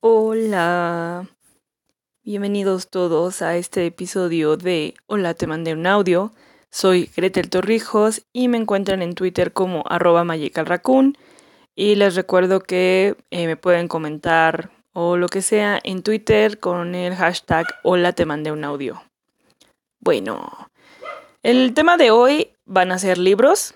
[0.00, 1.26] Hola.
[2.22, 6.32] Bienvenidos todos a este episodio de Hola, te mandé un audio.
[6.70, 11.16] Soy Gretel Torrijos y me encuentran en Twitter como arroba magicalraccoon.
[11.74, 16.94] Y les recuerdo que eh, me pueden comentar o lo que sea en Twitter con
[16.94, 19.02] el hashtag Hola, te mandé un audio.
[20.00, 20.68] Bueno,
[21.42, 23.74] el tema de hoy van a ser libros.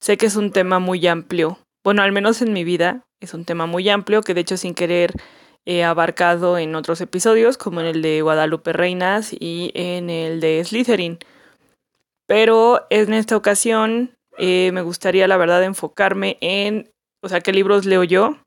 [0.00, 1.58] Sé que es un tema muy amplio.
[1.84, 4.74] Bueno, al menos en mi vida es un tema muy amplio que de hecho sin
[4.74, 5.12] querer
[5.64, 10.64] he abarcado en otros episodios, como en el de Guadalupe Reinas y en el de
[10.64, 11.18] Slytherin.
[12.26, 17.84] Pero en esta ocasión eh, me gustaría, la verdad, enfocarme en, o sea, qué libros
[17.84, 18.38] leo yo,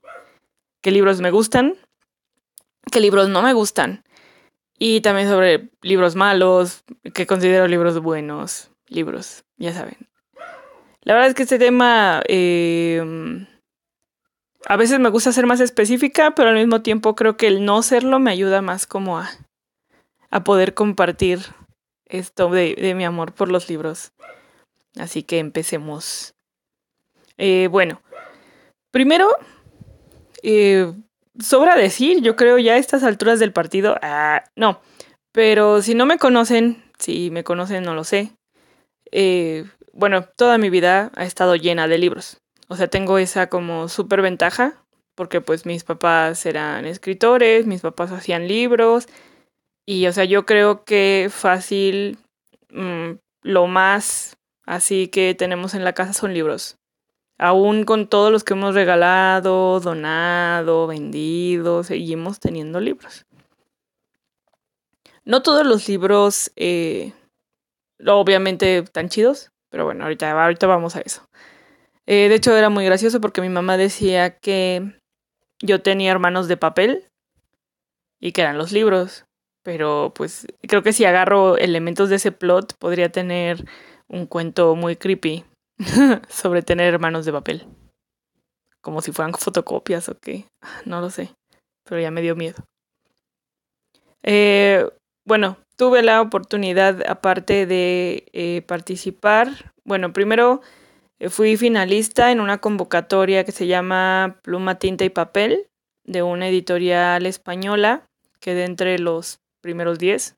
[0.82, 1.76] qué libros me gustan,
[2.92, 4.04] qué libros no me gustan.
[4.80, 9.98] Y también sobre libros malos, que considero libros buenos, libros, ya saben.
[11.02, 13.46] La verdad es que este tema eh,
[14.66, 17.82] a veces me gusta ser más específica, pero al mismo tiempo creo que el no
[17.84, 19.30] serlo me ayuda más como a,
[20.30, 21.40] a poder compartir
[22.06, 24.14] esto de, mi amor por los libros.
[24.98, 26.36] Así que empecemos.
[27.38, 28.02] Eh, bueno,
[28.92, 29.36] primero,
[30.44, 30.94] eh,
[31.40, 34.82] sobra decir, yo creo ya a estas alturas del partido, ah, no,
[35.32, 38.32] pero si no me conocen, si me conocen no lo sé,
[39.12, 42.38] eh, bueno, toda mi vida ha estado llena de libros.
[42.74, 48.12] O sea, tengo esa como súper ventaja, porque pues mis papás eran escritores, mis papás
[48.12, 49.08] hacían libros,
[49.86, 52.18] y o sea, yo creo que fácil,
[52.72, 53.12] mmm,
[53.44, 56.78] lo más así que tenemos en la casa son libros.
[57.38, 63.28] Aún con todos los que hemos regalado, donado, vendido, seguimos teniendo libros.
[65.26, 67.14] No todos los libros, eh,
[68.04, 71.30] obviamente, tan chidos, pero bueno, ahorita, ahorita vamos a eso.
[72.06, 75.00] Eh, de hecho, era muy gracioso porque mi mamá decía que
[75.62, 77.10] yo tenía hermanos de papel
[78.20, 79.26] y que eran los libros.
[79.64, 83.66] Pero pues creo que si agarro elementos de ese plot podría tener
[84.10, 85.46] un cuento muy creepy
[86.30, 87.66] sobre tener hermanos de papel.
[88.82, 90.46] Como si fueran fotocopias o qué.
[90.86, 91.34] No lo sé.
[91.86, 92.66] Pero ya me dio miedo.
[94.24, 94.90] Eh,
[95.26, 99.74] bueno, tuve la oportunidad, aparte de eh, participar.
[99.86, 100.62] Bueno, primero
[101.30, 105.68] Fui finalista en una convocatoria que se llama Pluma, Tinta y Papel
[106.04, 108.06] de una editorial española.
[108.40, 110.36] Quedé entre los primeros 10,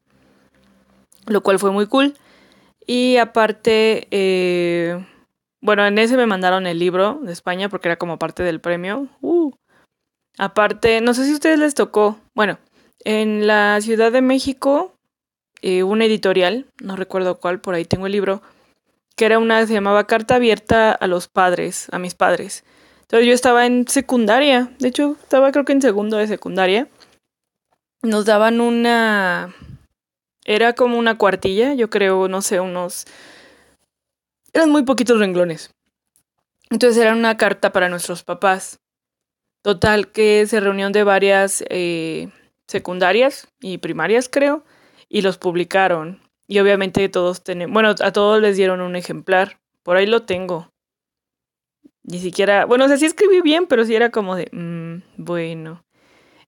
[1.27, 2.15] lo cual fue muy cool.
[2.85, 5.03] Y aparte, eh,
[5.61, 9.07] bueno, en ese me mandaron el libro de España porque era como parte del premio.
[9.21, 9.51] Uh.
[10.37, 12.19] Aparte, no sé si a ustedes les tocó.
[12.35, 12.59] Bueno,
[13.03, 14.93] en la Ciudad de México,
[15.61, 18.43] eh, una editorial, no recuerdo cuál, por ahí tengo el libro,
[19.15, 22.63] que era una, se llamaba Carta Abierta a los Padres, a mis padres.
[23.01, 26.87] Entonces yo estaba en secundaria, de hecho estaba creo que en segundo de secundaria.
[28.01, 29.55] Nos daban una...
[30.43, 33.05] Era como una cuartilla, yo creo, no sé, unos...
[34.53, 35.71] Eran muy poquitos renglones.
[36.69, 38.79] Entonces era una carta para nuestros papás.
[39.63, 42.29] Total, que se reunión de varias eh,
[42.67, 44.63] secundarias y primarias, creo,
[45.09, 46.24] y los publicaron.
[46.47, 49.59] Y obviamente todos tenemos, bueno, a todos les dieron un ejemplar.
[49.83, 50.69] Por ahí lo tengo.
[52.03, 55.83] Ni siquiera, bueno, o sea, sí escribí bien, pero sí era como de, mmm, bueno.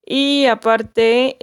[0.05, 1.35] Y aparte,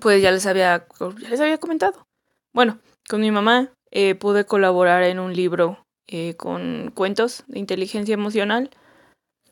[0.00, 0.86] pues ya les había,
[1.20, 2.06] ya les había comentado.
[2.52, 8.14] Bueno, con mi mamá eh, pude colaborar en un libro eh, con cuentos de inteligencia
[8.14, 8.70] emocional.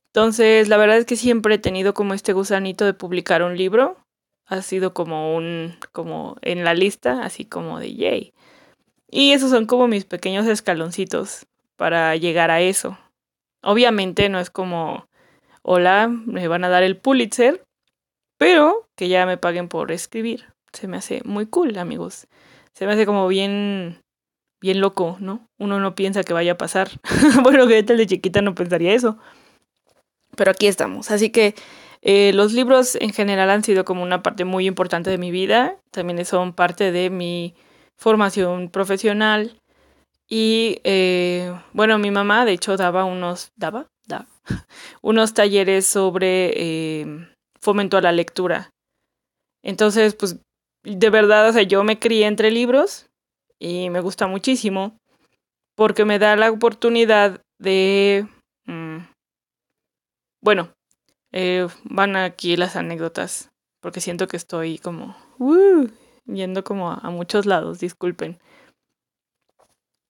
[0.09, 3.97] Entonces, la verdad es que siempre he tenido como este gusanito de publicar un libro
[4.51, 8.35] ha sido como un, como en la lista, así como de yay.
[9.09, 11.47] Y esos son como mis pequeños escaloncitos
[11.77, 12.99] para llegar a eso.
[13.63, 15.07] Obviamente no es como,
[15.63, 17.63] hola, me van a dar el Pulitzer,
[18.39, 20.47] pero que ya me paguen por escribir.
[20.73, 22.27] Se me hace muy cool, amigos.
[22.75, 24.03] Se me hace como bien,
[24.61, 25.47] bien loco, ¿no?
[25.59, 26.91] Uno no piensa que vaya a pasar.
[27.45, 29.17] bueno, que de chiquita no pensaría eso.
[30.37, 31.13] Pero aquí estamos.
[31.13, 31.55] Así que
[32.03, 35.77] eh, los libros en general han sido como una parte muy importante de mi vida,
[35.91, 37.55] también son parte de mi
[37.97, 39.59] formación profesional
[40.29, 44.27] y eh, bueno, mi mamá de hecho daba unos, daba, daba,
[45.03, 47.29] unos talleres sobre eh,
[47.61, 48.71] fomento a la lectura.
[49.63, 50.39] Entonces, pues
[50.85, 53.11] de verdad, o sea, yo me crié entre libros
[53.59, 54.97] y me gusta muchísimo
[55.77, 58.27] porque me da la oportunidad de,
[58.65, 58.99] mm,
[60.43, 60.73] bueno,
[61.33, 63.51] eh, van aquí las anécdotas,
[63.81, 65.87] porque siento que estoy como uh,
[66.27, 68.39] yendo como a, muchos lados, disculpen.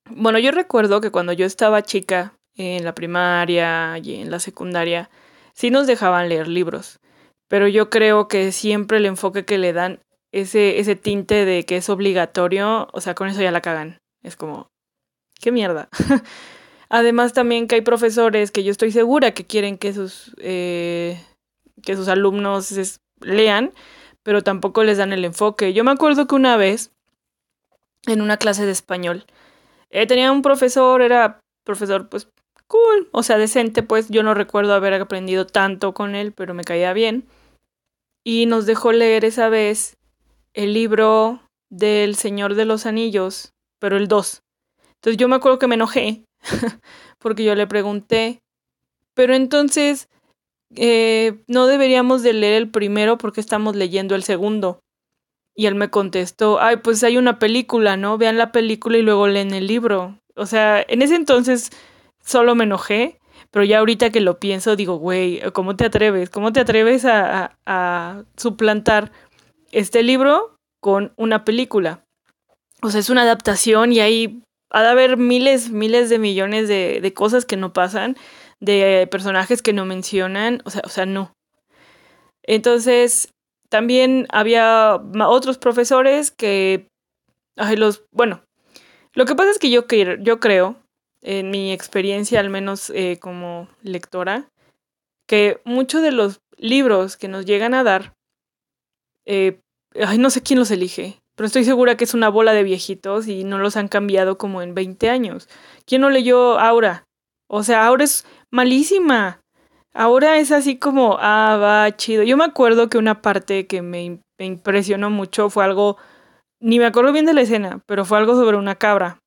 [0.08, 5.08] Bueno, yo recuerdo que cuando yo estaba chica, en la primaria y en la secundaria,
[5.54, 7.00] sí nos dejaban leer libros,
[7.48, 10.00] pero yo creo que siempre el enfoque que le dan
[10.32, 13.98] ese, ese tinte de que es obligatorio, o sea, con eso ya la cagan.
[14.22, 14.68] Es como,
[15.40, 15.88] qué mierda.
[16.90, 21.24] Además también que hay profesores que yo estoy segura que quieren que sus, eh,
[21.82, 23.72] que sus alumnos lean,
[24.24, 25.72] pero tampoco les dan el enfoque.
[25.72, 26.90] Yo me acuerdo que una vez,
[28.06, 29.24] en una clase de español,
[29.90, 32.28] eh, tenía un profesor, era profesor pues
[32.66, 36.64] cool, o sea, decente, pues yo no recuerdo haber aprendido tanto con él, pero me
[36.64, 37.24] caía bien.
[38.24, 39.96] Y nos dejó leer esa vez
[40.54, 41.40] el libro
[41.70, 44.42] del Señor de los Anillos, pero el 2.
[44.96, 46.24] Entonces yo me acuerdo que me enojé
[47.18, 48.42] porque yo le pregunté,
[49.14, 50.08] pero entonces
[50.76, 54.80] eh, no deberíamos de leer el primero porque estamos leyendo el segundo.
[55.54, 58.18] Y él me contestó, ay, pues hay una película, ¿no?
[58.18, 60.18] Vean la película y luego leen el libro.
[60.36, 61.70] O sea, en ese entonces
[62.24, 63.20] solo me enojé,
[63.50, 66.30] pero ya ahorita que lo pienso digo, güey, ¿cómo te atreves?
[66.30, 69.10] ¿Cómo te atreves a, a suplantar
[69.72, 72.04] este libro con una película?
[72.80, 77.00] O sea, es una adaptación y ahí ha de haber miles, miles de millones de,
[77.00, 78.16] de cosas que no pasan,
[78.60, 81.32] de personajes que no mencionan, o sea, o sea, no.
[82.42, 83.32] Entonces,
[83.68, 86.88] también había otros profesores que,
[87.56, 88.42] ay, los, bueno,
[89.14, 89.86] lo que pasa es que yo,
[90.20, 90.76] yo creo,
[91.22, 94.48] en mi experiencia al menos eh, como lectora,
[95.28, 98.14] que muchos de los libros que nos llegan a dar,
[99.26, 99.60] eh,
[99.94, 103.26] ay, no sé quién los elige, pero estoy segura que es una bola de viejitos
[103.26, 105.48] y no los han cambiado como en 20 años.
[105.86, 107.06] ¿Quién no leyó Aura?
[107.46, 109.40] O sea, Aura es malísima.
[109.94, 112.24] Ahora es así como, ah, va, chido.
[112.24, 115.96] Yo me acuerdo que una parte que me, me impresionó mucho fue algo,
[116.60, 119.22] ni me acuerdo bien de la escena, pero fue algo sobre una cabra.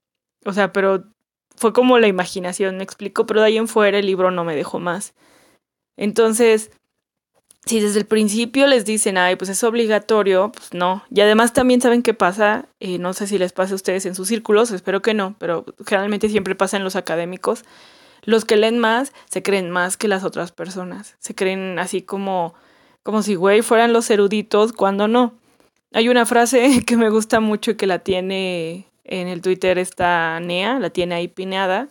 [0.45, 1.05] O sea, pero
[1.55, 4.55] fue como la imaginación, me explico, pero de ahí en fuera el libro no me
[4.55, 5.15] dejó más.
[5.97, 6.69] Entonces,
[7.65, 11.03] si desde el principio les dicen, ay, pues es obligatorio, pues no.
[11.09, 14.15] Y además también saben qué pasa, eh, no sé si les pasa a ustedes en
[14.15, 17.63] sus círculos, espero que no, pero generalmente siempre pasa en los académicos.
[18.23, 21.15] Los que leen más se creen más que las otras personas.
[21.19, 22.53] Se creen así como,
[23.01, 25.33] como si, güey, fueran los eruditos, cuando no.
[25.93, 30.39] Hay una frase que me gusta mucho y que la tiene en el Twitter esta
[30.41, 31.87] Nea, la tiene ahí pineada.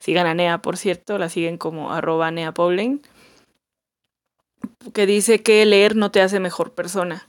[0.00, 3.00] Sigan a Nea, por cierto, la siguen como arroba Nea Pauling
[4.92, 7.28] que dice que leer no te hace mejor persona.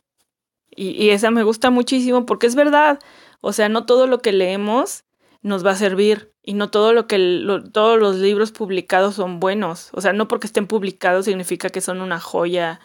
[0.76, 3.00] Y, esa me gusta muchísimo porque es verdad.
[3.42, 5.06] O sea, no todo lo que leemos
[5.42, 9.90] nos va a servir y no todo lo que todos los libros publicados son buenos.
[9.94, 12.82] O sea, no porque estén publicados significa que son una joya.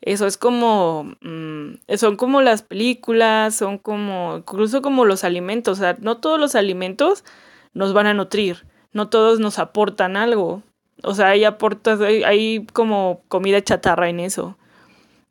[0.00, 5.78] Eso es como mm, son como las películas, son como incluso como los alimentos.
[5.78, 7.24] O sea, no todos los alimentos
[7.72, 10.62] nos van a nutrir, no todos nos aportan algo.
[11.04, 14.56] O sea, hay aportas, hay, como comida chatarra en eso.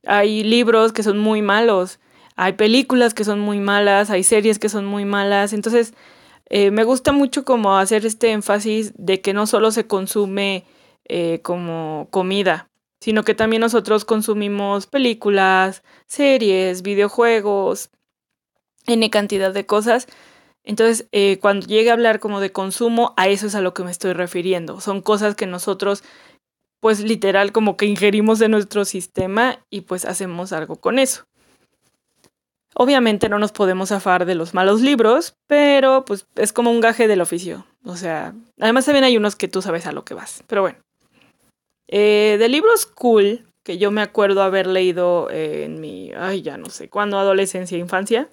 [0.05, 1.99] Hay libros que son muy malos,
[2.35, 5.53] hay películas que son muy malas, hay series que son muy malas.
[5.53, 5.93] Entonces,
[6.49, 10.65] eh, me gusta mucho como hacer este énfasis de que no solo se consume
[11.05, 17.89] eh, como comida, sino que también nosotros consumimos películas, series, videojuegos,
[18.85, 20.07] N cantidad de cosas
[20.63, 23.83] entonces, eh, cuando llegue a hablar como de consumo, a eso es a lo que
[23.83, 24.80] me estoy refiriendo.
[24.80, 26.04] Son cosas que nosotros,
[26.80, 31.26] pues literal, como que ingerimos de nuestro sistema y pues hacemos algo con eso.
[32.76, 37.07] Obviamente no nos podemos zafar de los malos libros, pero pues es como un gaje
[37.07, 37.66] del oficio.
[37.83, 40.44] O sea, además también hay unos que tú sabes a lo que vas.
[40.47, 40.80] Pero bueno.
[41.87, 46.69] Eh, de libros cool, que yo me acuerdo haber leído en mi, ay, ya no
[46.69, 48.30] sé, cuando adolescencia, infancia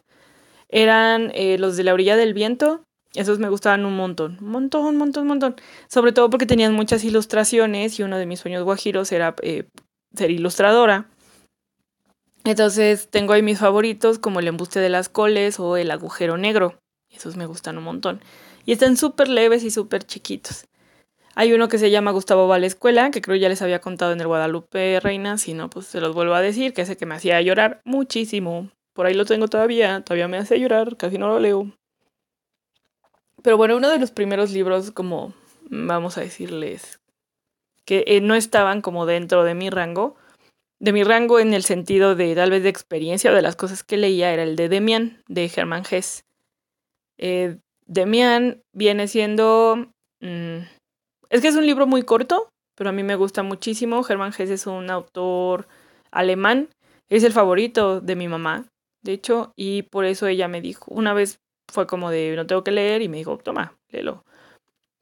[0.70, 2.82] eran eh, los de la orilla del viento.
[3.14, 5.56] Esos me gustaban un montón, un montón, un montón, un montón.
[5.88, 9.64] Sobre todo porque tenían muchas ilustraciones y uno de mis sueños guajiros era eh,
[10.14, 11.08] ser ilustradora.
[12.44, 16.78] Entonces tengo ahí mis favoritos como el embuste de las coles o el agujero negro.
[17.10, 18.20] Esos me gustan un montón.
[18.64, 20.66] Y están súper leves y súper chiquitos.
[21.34, 23.80] Hay uno que se llama Gustavo va a la escuela, que creo ya les había
[23.80, 26.96] contado en el Guadalupe Reina, si no, pues se los vuelvo a decir, que ese
[26.96, 28.68] que me hacía llorar muchísimo.
[29.00, 31.72] Por ahí lo tengo todavía, todavía me hace llorar, casi no lo leo.
[33.42, 35.32] Pero bueno, uno de los primeros libros, como
[35.70, 37.00] vamos a decirles,
[37.86, 40.16] que eh, no estaban como dentro de mi rango,
[40.80, 43.82] de mi rango en el sentido de tal vez de experiencia o de las cosas
[43.82, 46.26] que leía, era el de Demian, de Germán Hess.
[47.16, 49.94] Eh, Demian viene siendo...
[50.20, 50.58] Mm,
[51.30, 54.02] es que es un libro muy corto, pero a mí me gusta muchísimo.
[54.02, 55.68] Germán Hess es un autor
[56.10, 56.68] alemán,
[57.08, 58.66] es el favorito de mi mamá
[59.02, 61.40] de hecho, y por eso ella me dijo, una vez
[61.72, 64.24] fue como de, no tengo que leer, y me dijo, toma, léelo.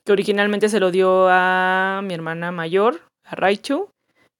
[0.05, 3.90] Que originalmente se lo dio a mi hermana mayor, a Raichu,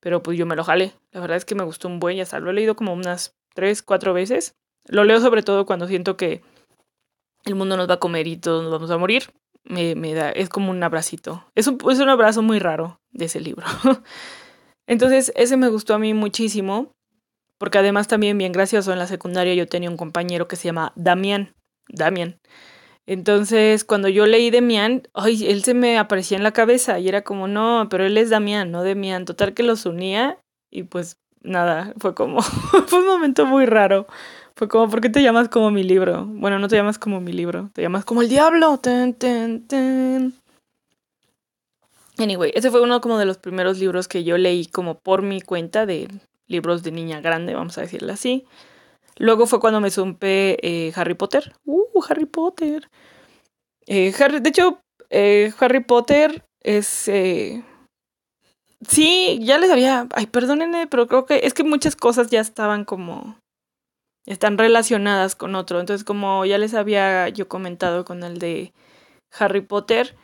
[0.00, 0.93] pero pues yo me lo jalé.
[1.12, 3.35] La verdad es que me gustó un buen y hasta lo he leído como unas
[3.55, 4.55] tres, cuatro veces.
[4.87, 6.43] Lo leo sobre todo cuando siento que
[7.45, 9.25] el mundo nos va a comer y todos nos vamos a morir.
[9.65, 11.45] Me, me da, es como un abracito.
[11.55, 13.67] Es un, es un abrazo muy raro de ese libro.
[14.87, 16.93] Entonces, ese me gustó a mí muchísimo,
[17.59, 20.93] porque además también bien gracioso, en la secundaria yo tenía un compañero que se llama
[20.97, 21.55] Damián.
[21.88, 22.38] Damián.
[23.07, 27.23] Entonces, cuando yo leí Damián, ay, él se me aparecía en la cabeza y era
[27.23, 29.25] como, no, pero él es Damián, no Demián.
[29.25, 30.38] Total que los unía
[30.71, 32.43] y pues nada, fue como,
[32.87, 34.07] fue un momento muy raro.
[34.57, 36.27] Fue como, ¿por qué te llamas como mi libro?
[36.27, 38.79] Bueno, no te llamas como mi libro, te llamas como el diablo.
[38.79, 40.35] Ten, ten, ten.
[42.19, 45.41] Anyway, ese fue uno como de los primeros libros que yo leí como por mi
[45.41, 46.09] cuenta de
[46.49, 48.47] libros de niña grande, vamos a decirlo así.
[49.17, 51.52] Luego fue cuando me supe eh, Harry Potter.
[51.64, 52.88] Uh, Harry Potter.
[53.87, 57.11] Eh, Harry, de hecho, eh, Harry Potter es...
[58.88, 60.07] sí, ya les había...
[60.12, 63.38] Ay, perdónenme, pero creo que es que muchas cosas ya estaban como...
[64.26, 65.81] Están relacionadas con otro.
[65.81, 68.73] Entonces, como ya les había yo comentado con el de
[69.38, 70.17] Harry Potter,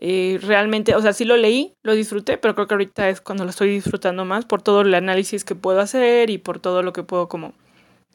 [0.00, 3.50] realmente, o sea, sí lo leí, lo disfruté, pero creo que ahorita es cuando lo
[3.50, 7.02] estoy disfrutando más por todo el análisis que puedo hacer y por todo lo que
[7.02, 7.52] puedo como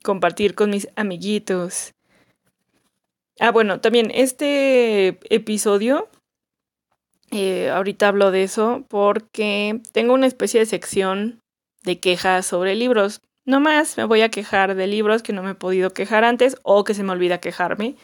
[0.04, 1.94] compartir con mis amiguitos.
[3.40, 6.08] Ah, bueno, también este episodio,
[7.32, 11.40] eh, ahorita hablo de eso porque tengo una especie de sección
[11.84, 13.22] de quejas sobre libros.
[13.46, 16.58] No más me voy a quejar de libros que no me he podido quejar antes
[16.64, 17.96] o que se me olvida quejarme.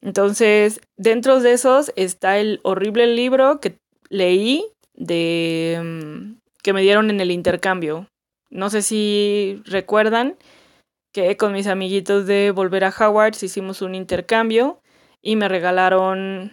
[0.00, 3.78] Entonces, dentro de esos está el horrible libro que
[4.08, 4.64] leí
[4.94, 8.08] de mm, que me dieron en el intercambio.
[8.50, 10.36] No sé si recuerdan,
[11.12, 14.80] que con mis amiguitos de Volver a Howard hicimos un intercambio
[15.22, 16.52] y me regalaron,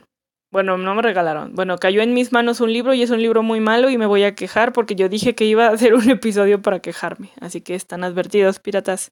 [0.51, 3.43] bueno, no me regalaron, bueno, cayó en mis manos un libro y es un libro
[3.43, 6.09] muy malo y me voy a quejar porque yo dije que iba a hacer un
[6.09, 9.11] episodio para quejarme, así que están advertidos, piratas.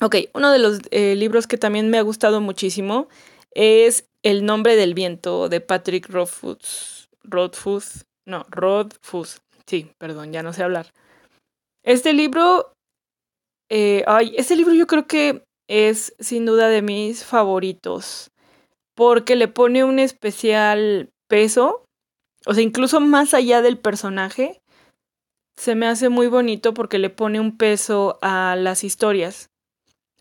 [0.00, 3.08] Ok, uno de los eh, libros que también me ha gustado muchísimo
[3.52, 7.08] es El nombre del viento de Patrick Rothfuss.
[7.22, 9.40] Rothfuss, no, Rothfuss.
[9.66, 10.92] Sí, perdón, ya no sé hablar.
[11.82, 12.74] Este libro
[13.70, 18.30] eh, ay, este libro yo creo que es sin duda de mis favoritos
[18.94, 21.84] porque le pone un especial peso,
[22.46, 24.60] o sea, incluso más allá del personaje,
[25.56, 29.48] se me hace muy bonito porque le pone un peso a las historias,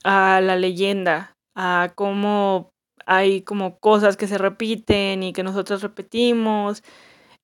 [0.04, 2.72] a la leyenda, a cómo
[3.06, 6.84] hay como cosas que se repiten y que nosotros repetimos.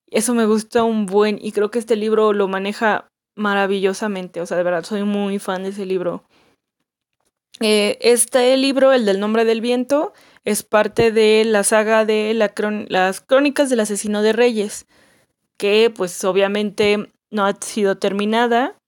[0.07, 4.41] Eso me gusta un buen y creo que este libro lo maneja maravillosamente.
[4.41, 6.23] O sea, de verdad, soy muy fan de ese libro.
[7.61, 10.13] Eh, este libro, el del nombre del viento,
[10.45, 14.85] es parte de la saga de las crónicas del asesino de reyes,
[15.57, 18.78] que pues obviamente no ha sido terminada.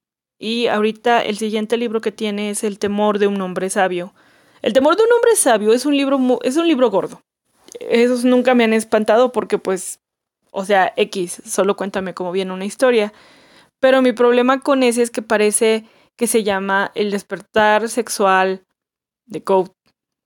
[0.42, 4.16] Y ahorita el siguiente libro que tiene es El temor de un hombre sabio.
[4.64, 7.22] El temor de un hombre sabio es un libro, es un libro gordo.
[7.80, 10.00] Esos nunca me han espantado porque pues,
[10.50, 13.14] o sea, X, solo cuéntame cómo viene una historia.
[13.80, 15.86] Pero mi problema con ese es que parece
[16.18, 18.66] que se llama El despertar sexual
[19.28, 19.76] de Cote.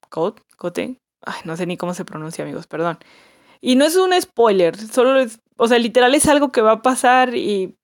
[0.09, 0.41] ¿Cote?
[0.55, 0.97] ¿Cote?
[1.43, 2.99] No sé ni cómo se pronuncia, amigos, perdón.
[3.59, 6.81] Y no es un spoiler, solo es, o sea, literal es algo que va a
[6.81, 7.75] pasar y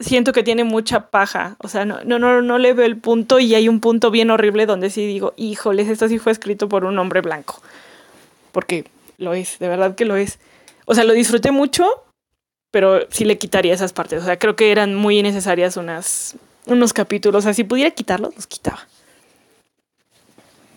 [0.00, 1.56] siento que tiene mucha paja.
[1.58, 4.30] O sea, no, no, no, no le veo el punto y hay un punto bien
[4.30, 7.60] horrible donde sí digo, híjoles, esto sí fue escrito por un hombre blanco.
[8.52, 8.86] Porque
[9.18, 10.38] lo es, de verdad que lo es.
[10.86, 11.86] O sea, lo disfruté mucho,
[12.70, 14.22] pero sí le quitaría esas partes.
[14.22, 17.40] O sea, creo que eran muy necesarias unas, unos capítulos.
[17.40, 18.88] O sea, si pudiera quitarlos, los quitaba.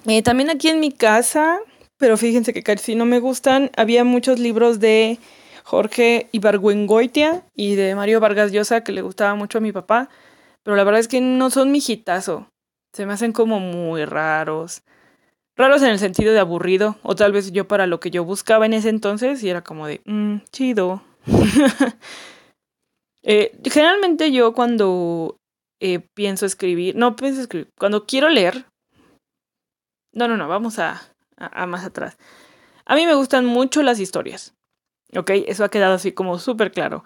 [0.05, 1.59] Eh, también aquí en mi casa,
[1.97, 5.17] pero fíjense que casi no me gustan, había muchos libros de
[5.63, 10.09] Jorge Ibargüengoitia y de Mario Vargas Llosa que le gustaba mucho a mi papá,
[10.63, 12.47] pero la verdad es que no son mi hitazo.
[12.93, 14.83] Se me hacen como muy raros.
[15.55, 18.65] Raros en el sentido de aburrido, o tal vez yo para lo que yo buscaba
[18.65, 21.03] en ese entonces y era como de, mmm, chido,
[23.25, 25.37] Eh, generalmente yo cuando
[25.79, 28.65] eh, pienso escribir, no pienso escribir, cuando quiero leer,
[30.13, 31.01] no, no, no, vamos a,
[31.37, 32.17] a, más atrás.
[32.85, 34.53] A mí me gustan mucho las historias,
[35.15, 35.31] ¿ok?
[35.47, 37.03] Eso ha quedado así como súper claro.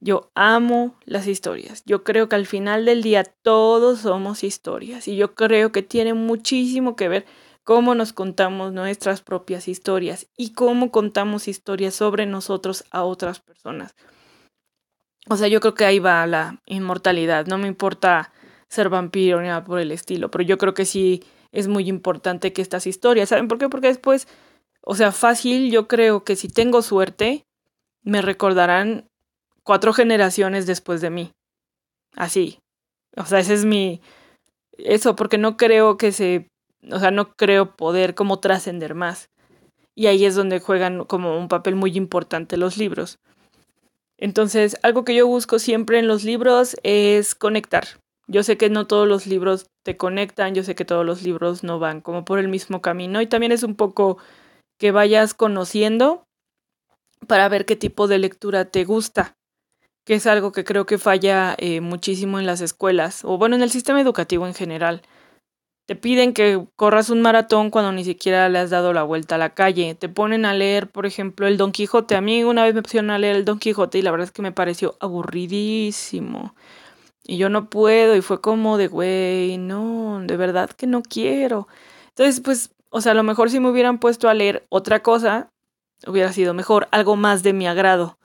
[0.00, 1.82] Yo amo las historias.
[1.84, 6.14] Yo creo que al final del día todos somos historias y yo creo que tiene
[6.14, 7.26] muchísimo que ver
[7.64, 13.94] cómo nos contamos nuestras propias historias y cómo contamos historias sobre nosotros a otras personas.
[15.28, 17.46] O sea, yo creo que ahí va la inmortalidad.
[17.46, 18.32] No me importa
[18.68, 22.52] ser vampiro ni nada por el estilo, pero yo creo que sí es muy importante
[22.52, 23.68] que estas historias, ¿saben por qué?
[23.68, 24.28] Porque después,
[24.82, 27.47] o sea, fácil, yo creo que si tengo suerte,
[28.08, 29.06] me recordarán
[29.62, 31.32] cuatro generaciones después de mí.
[32.16, 32.58] Así.
[33.16, 34.00] O sea, ese es mi...
[34.78, 36.48] Eso, porque no creo que se...
[36.90, 39.28] O sea, no creo poder como trascender más.
[39.94, 43.18] Y ahí es donde juegan como un papel muy importante los libros.
[44.16, 47.84] Entonces, algo que yo busco siempre en los libros es conectar.
[48.26, 51.62] Yo sé que no todos los libros te conectan, yo sé que todos los libros
[51.62, 54.18] no van como por el mismo camino y también es un poco
[54.78, 56.27] que vayas conociendo
[57.26, 59.36] para ver qué tipo de lectura te gusta,
[60.04, 63.62] que es algo que creo que falla eh, muchísimo en las escuelas o bueno, en
[63.62, 65.02] el sistema educativo en general.
[65.86, 69.38] Te piden que corras un maratón cuando ni siquiera le has dado la vuelta a
[69.38, 69.94] la calle.
[69.94, 72.14] Te ponen a leer, por ejemplo, el Don Quijote.
[72.14, 74.30] A mí una vez me pusieron a leer el Don Quijote y la verdad es
[74.30, 76.54] que me pareció aburridísimo.
[77.24, 81.68] Y yo no puedo y fue como de, güey, no, de verdad que no quiero.
[82.08, 85.50] Entonces, pues, o sea, a lo mejor si me hubieran puesto a leer otra cosa,
[86.06, 88.18] hubiera sido mejor, algo más de mi agrado.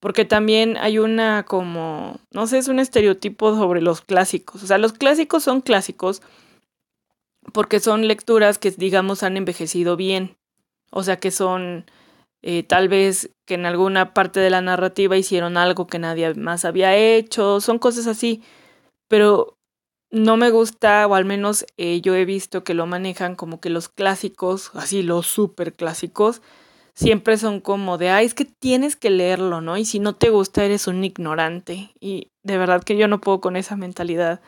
[0.00, 4.62] Porque también hay una como, no sé, es un estereotipo sobre los clásicos.
[4.62, 6.22] O sea, los clásicos son clásicos
[7.52, 10.36] porque son lecturas que, digamos, han envejecido bien.
[10.90, 11.86] O sea, que son
[12.42, 16.64] eh, tal vez que en alguna parte de la narrativa hicieron algo que nadie más
[16.64, 18.42] había hecho, son cosas así.
[19.08, 19.56] Pero
[20.10, 23.70] no me gusta, o al menos eh, yo he visto que lo manejan como que
[23.70, 26.42] los clásicos, así los super clásicos,
[26.94, 29.76] siempre son como de, ay, es que tienes que leerlo, ¿no?
[29.76, 31.92] Y si no te gusta, eres un ignorante.
[32.00, 34.40] Y de verdad que yo no puedo con esa mentalidad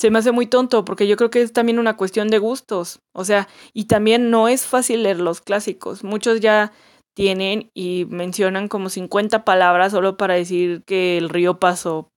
[0.00, 3.00] se me hace muy tonto porque yo creo que es también una cuestión de gustos.
[3.12, 6.04] O sea, y también no es fácil leer los clásicos.
[6.04, 6.72] Muchos ya
[7.14, 12.08] tienen y mencionan como 50 palabras solo para decir que el río pasó,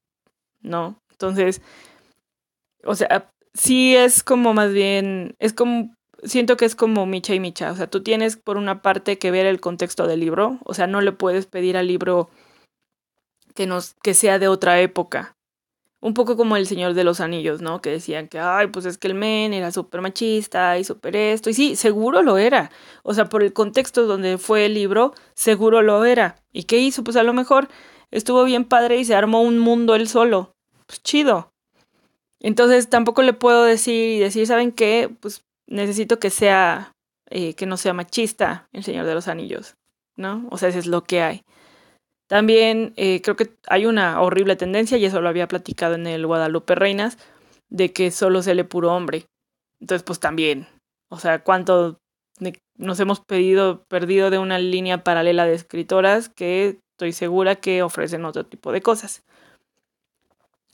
[0.62, 0.98] ¿no?
[1.12, 1.62] Entonces,
[2.86, 5.93] o sea, sí es como más bien, es como,
[6.25, 7.72] siento que es como micha y micha.
[7.72, 10.60] O sea, tú tienes por una parte que ver el contexto del libro.
[10.65, 12.30] O sea, no le puedes pedir al libro
[13.56, 15.36] que, nos, que sea de otra época
[16.03, 17.82] un poco como el Señor de los Anillos, ¿no?
[17.82, 21.50] Que decían que, ay, pues es que el men era súper machista y súper esto.
[21.50, 22.72] Y sí, seguro lo era.
[23.03, 26.36] O sea, por el contexto donde fue el libro, seguro lo era.
[26.51, 27.05] ¿Y qué hizo?
[27.05, 27.70] Pues a lo mejor
[28.12, 30.53] estuvo bien padre y se armó un mundo él solo.
[30.88, 31.53] Pues chido.
[32.42, 35.09] Entonces tampoco le puedo decir y decir, ¿saben qué?
[35.22, 36.92] Pues necesito que sea,
[37.30, 39.76] eh, que no sea machista el Señor de los Anillos,
[40.16, 40.48] ¿no?
[40.52, 41.42] O sea, eso es lo que hay.
[42.28, 46.26] También eh, creo que hay una horrible tendencia, y eso lo había platicado en el
[46.26, 47.18] Guadalupe Reinas,
[47.70, 49.26] de que solo se le puro hombre.
[49.80, 50.68] Entonces, pues también,
[51.10, 51.98] o sea, cuánto
[52.78, 58.26] nos hemos pedido, perdido de una línea paralela de escritoras que estoy segura que ofrecen
[58.26, 59.24] otro tipo de cosas.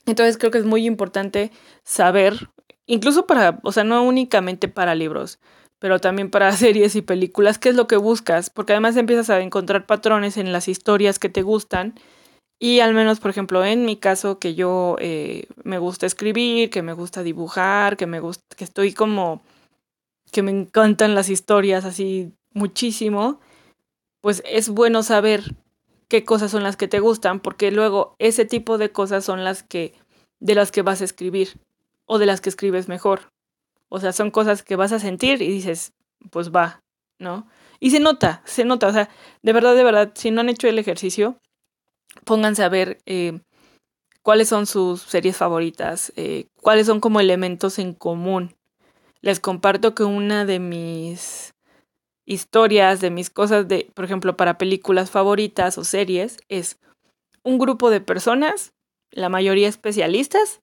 [0.06, 1.50] Entonces creo que es muy importante
[1.84, 2.50] saber,
[2.90, 5.38] incluso para, o sea, no únicamente para libros,
[5.78, 9.40] pero también para series y películas, qué es lo que buscas, porque además empiezas a
[9.40, 11.94] encontrar patrones en las historias que te gustan.
[12.58, 16.82] Y al menos, por ejemplo, en mi caso, que yo eh, me gusta escribir, que
[16.82, 19.40] me gusta dibujar, que me gusta, que estoy como,
[20.30, 23.40] que me encantan las historias así muchísimo,
[24.20, 25.54] pues es bueno saber
[26.08, 29.62] qué cosas son las que te gustan, porque luego ese tipo de cosas son las
[29.62, 29.94] que,
[30.40, 31.56] de las que vas a escribir,
[32.10, 33.30] o de las que escribes mejor.
[33.88, 35.92] O sea, son cosas que vas a sentir y dices,
[36.30, 36.82] pues va,
[37.20, 37.46] ¿no?
[37.78, 39.08] Y se nota, se nota, o sea,
[39.42, 41.38] de verdad, de verdad, si no han hecho el ejercicio,
[42.24, 43.38] pónganse a ver eh,
[44.22, 48.56] cuáles son sus series favoritas, eh, cuáles son como elementos en común.
[49.20, 51.54] Les comparto que una de mis
[52.26, 56.80] historias, de mis cosas de, por ejemplo, para películas favoritas o series, es
[57.44, 58.72] un grupo de personas,
[59.12, 60.60] la mayoría especialistas,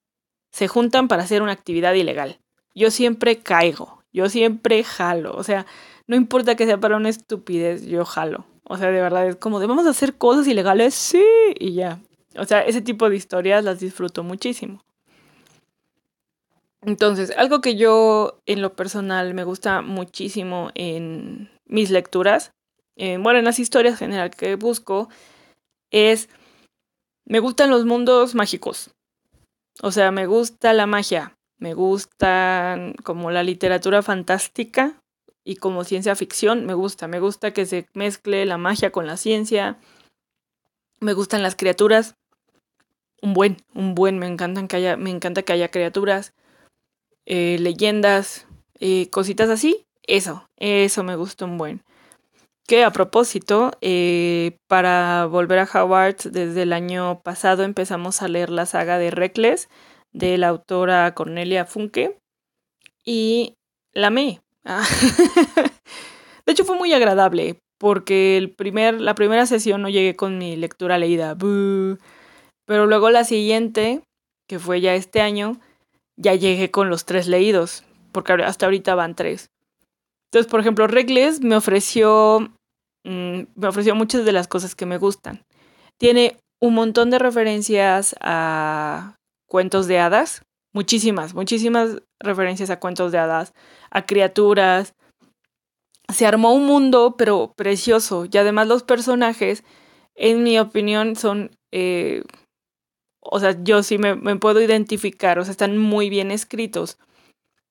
[0.58, 2.40] se juntan para hacer una actividad ilegal
[2.78, 5.66] yo siempre caigo, yo siempre jalo, o sea,
[6.06, 8.46] no importa que sea para una estupidez, yo jalo.
[8.64, 11.26] O sea, de verdad es como de vamos a hacer cosas ilegales, sí,
[11.60, 12.00] y ya.
[12.38, 14.84] O sea, ese tipo de historias las disfruto muchísimo.
[16.82, 22.52] Entonces, algo que yo en lo personal me gusta muchísimo en mis lecturas,
[22.96, 25.10] bueno, en las historias general que busco,
[25.90, 26.30] es,
[27.26, 28.92] me gustan los mundos mágicos.
[29.82, 31.38] O sea, me gusta la magia.
[31.60, 35.02] Me gustan como la literatura fantástica
[35.44, 39.18] y como ciencia ficción, me gusta, me gusta que se mezcle la magia con la
[39.18, 39.80] ciencia.
[41.00, 42.16] Me gustan las criaturas.
[43.22, 46.34] Un buen, un buen, me encantan que haya, me encanta que haya criaturas,
[47.26, 48.46] eh, leyendas,
[48.80, 49.86] eh, cositas así.
[50.04, 51.82] Eso, eso me gusta un buen.
[52.68, 58.50] Que a propósito, eh, para volver a Howard, desde el año pasado empezamos a leer
[58.50, 59.70] la saga de Reckless
[60.12, 62.20] de la autora Cornelia Funke
[63.06, 63.56] y
[63.94, 64.42] la amé.
[64.66, 64.86] Ah.
[66.46, 70.56] de hecho fue muy agradable porque el primer, la primera sesión no llegué con mi
[70.56, 71.38] lectura leída.
[71.38, 74.04] Pero luego la siguiente,
[74.48, 75.60] que fue ya este año,
[76.18, 79.52] ya llegué con los tres leídos, porque hasta ahorita van tres.
[80.32, 82.52] Entonces, por ejemplo, Regles me ofreció,
[83.08, 85.44] mm, me ofreció muchas de las cosas que me gustan.
[85.98, 89.16] Tiene un montón de referencias a
[89.48, 90.44] cuentos de hadas,
[90.74, 93.54] muchísimas, muchísimas referencias a cuentos de hadas,
[93.90, 94.94] a criaturas.
[96.14, 98.26] Se armó un mundo, pero precioso.
[98.32, 99.64] Y además los personajes,
[100.16, 101.52] en mi opinión, son...
[101.72, 102.24] Eh,
[103.20, 106.98] o sea, yo sí me, me puedo identificar, o sea, están muy bien escritos.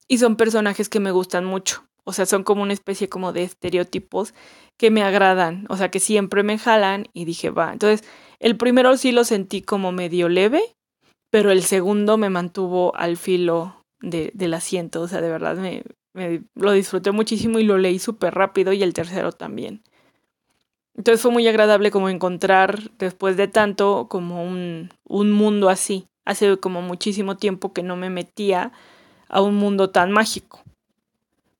[0.06, 1.86] Y son personajes que me gustan mucho.
[2.08, 4.32] O sea, son como una especie como de estereotipos
[4.76, 5.66] que me agradan.
[5.68, 7.72] O sea, que siempre me jalan y dije, va.
[7.72, 10.62] Entonces, el primero sí lo sentí como medio leve,
[11.30, 15.02] pero el segundo me mantuvo al filo de, del asiento.
[15.02, 15.82] O sea, de verdad me,
[16.14, 19.82] me lo disfruté muchísimo y lo leí súper rápido y el tercero también.
[20.94, 26.06] Entonces fue muy agradable como encontrar después de tanto como un, un mundo así.
[26.24, 28.72] Hace como muchísimo tiempo que no me metía
[29.28, 30.62] a un mundo tan mágico.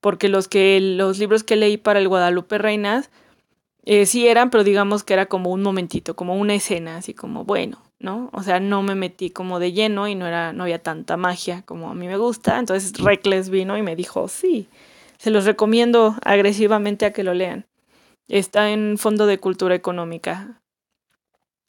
[0.06, 3.10] Porque los que los libros que leí para el Guadalupe Reinas
[3.84, 7.44] eh, sí eran, pero digamos que era como un momentito, como una escena, así como
[7.44, 8.30] bueno, ¿no?
[8.32, 11.62] O sea, no me metí como de lleno y no era, no había tanta magia
[11.62, 12.60] como a mí me gusta.
[12.60, 14.68] Entonces Reckless vino y me dijo, sí,
[15.18, 17.66] se los recomiendo agresivamente a que lo lean.
[18.28, 20.62] Está en Fondo de Cultura Económica.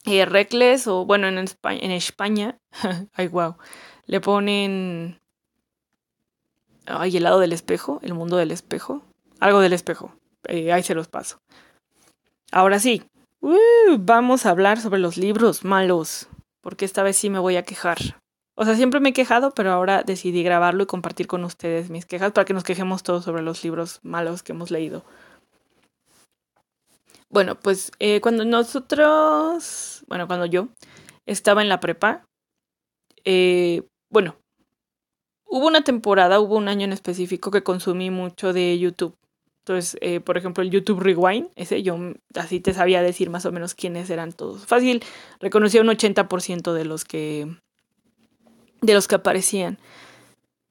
[0.05, 2.59] Y Reckless, o bueno, en España, en España
[3.13, 3.55] ay, wow,
[4.05, 5.19] le ponen.
[6.87, 9.03] Ay, el lado del espejo, el mundo del espejo.
[9.39, 10.15] Algo del espejo.
[10.47, 11.39] Eh, ahí se los paso.
[12.51, 13.03] Ahora sí,
[13.41, 16.29] uh, vamos a hablar sobre los libros malos.
[16.61, 17.97] Porque esta vez sí me voy a quejar.
[18.55, 22.05] O sea, siempre me he quejado, pero ahora decidí grabarlo y compartir con ustedes mis
[22.05, 25.03] quejas para que nos quejemos todos sobre los libros malos que hemos leído.
[27.29, 30.69] Bueno, pues eh, cuando nosotros, bueno, cuando yo
[31.25, 32.25] estaba en la prepa,
[33.25, 34.37] eh, bueno,
[35.49, 39.15] hubo una temporada, hubo un año en específico que consumí mucho de YouTube.
[39.59, 41.97] Entonces, eh, por ejemplo, el YouTube Rewind, ese yo
[42.35, 44.65] así te sabía decir más o menos quiénes eran todos.
[44.65, 45.03] Fácil,
[45.41, 47.47] reconocía un 80% de los que
[48.81, 49.77] de los que aparecían.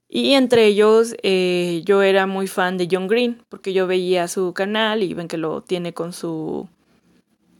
[0.09, 4.55] Y entre ellos eh, yo era muy fan de John Green, porque yo veía su
[4.55, 6.69] canal y ven que lo tiene con su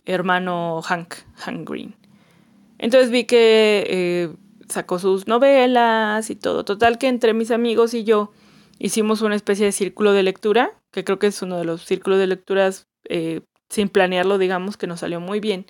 [0.07, 1.95] hermano Hank, Hank Green.
[2.79, 4.31] Entonces vi que eh,
[4.69, 6.65] sacó sus novelas y todo.
[6.65, 8.33] Total que entre mis amigos y yo
[8.79, 12.19] hicimos una especie de círculo de lectura, que creo que es uno de los círculos
[12.19, 15.67] de lecturas eh, sin planearlo, digamos, que nos salió muy bien.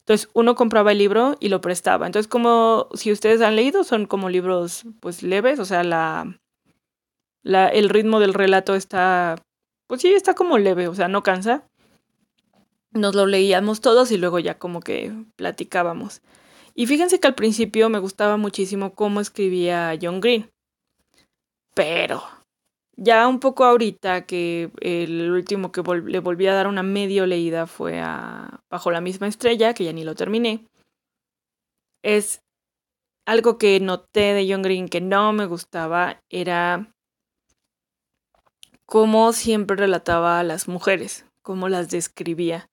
[0.00, 2.06] Entonces uno compraba el libro y lo prestaba.
[2.06, 6.38] Entonces como si ustedes han leído son como libros pues leves, o sea, la,
[7.42, 9.36] la el ritmo del relato está
[9.86, 11.64] pues sí, está como leve, o sea, no cansa.
[12.92, 16.22] Nos lo leíamos todos y luego ya como que platicábamos.
[16.74, 20.50] Y fíjense que al principio me gustaba muchísimo cómo escribía John Green.
[21.74, 22.22] Pero
[22.96, 27.66] ya un poco ahorita que el último que le volví a dar una medio leída
[27.66, 30.66] fue a Bajo la misma estrella, que ya ni lo terminé.
[32.02, 32.42] Es
[33.26, 36.92] algo que noté de John Green que no me gustaba, era
[38.84, 42.68] cómo siempre relataba a las mujeres, cómo las describía.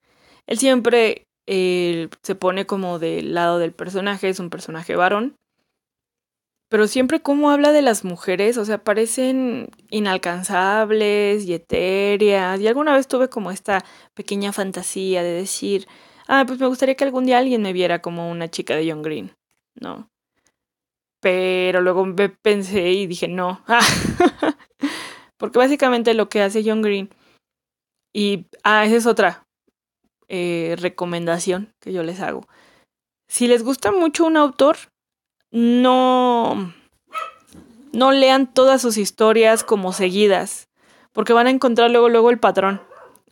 [0.48, 5.36] Él siempre eh, se pone como del lado del personaje, es un personaje varón,
[6.71, 12.62] pero siempre como habla de las mujeres, o sea, parecen inalcanzables y etéreas.
[12.62, 15.86] Y alguna vez tuve como esta pequeña fantasía de decir,
[16.30, 19.01] ah, pues me gustaría que algún día alguien me viera como una chica de John
[19.01, 19.36] Green,
[19.75, 20.10] ¿no?
[21.19, 23.62] Pero luego me pensé y dije, no.
[25.38, 27.10] Porque básicamente lo que hace John Green,
[28.13, 29.45] y, ah, esa es otra
[30.34, 32.48] eh, recomendación que yo les hago.
[33.28, 34.78] Si les gusta mucho un autor,
[35.52, 36.74] no,
[37.91, 40.70] no lean todas sus historias como seguidas,
[41.12, 42.82] porque van a encontrar luego, luego el patrón.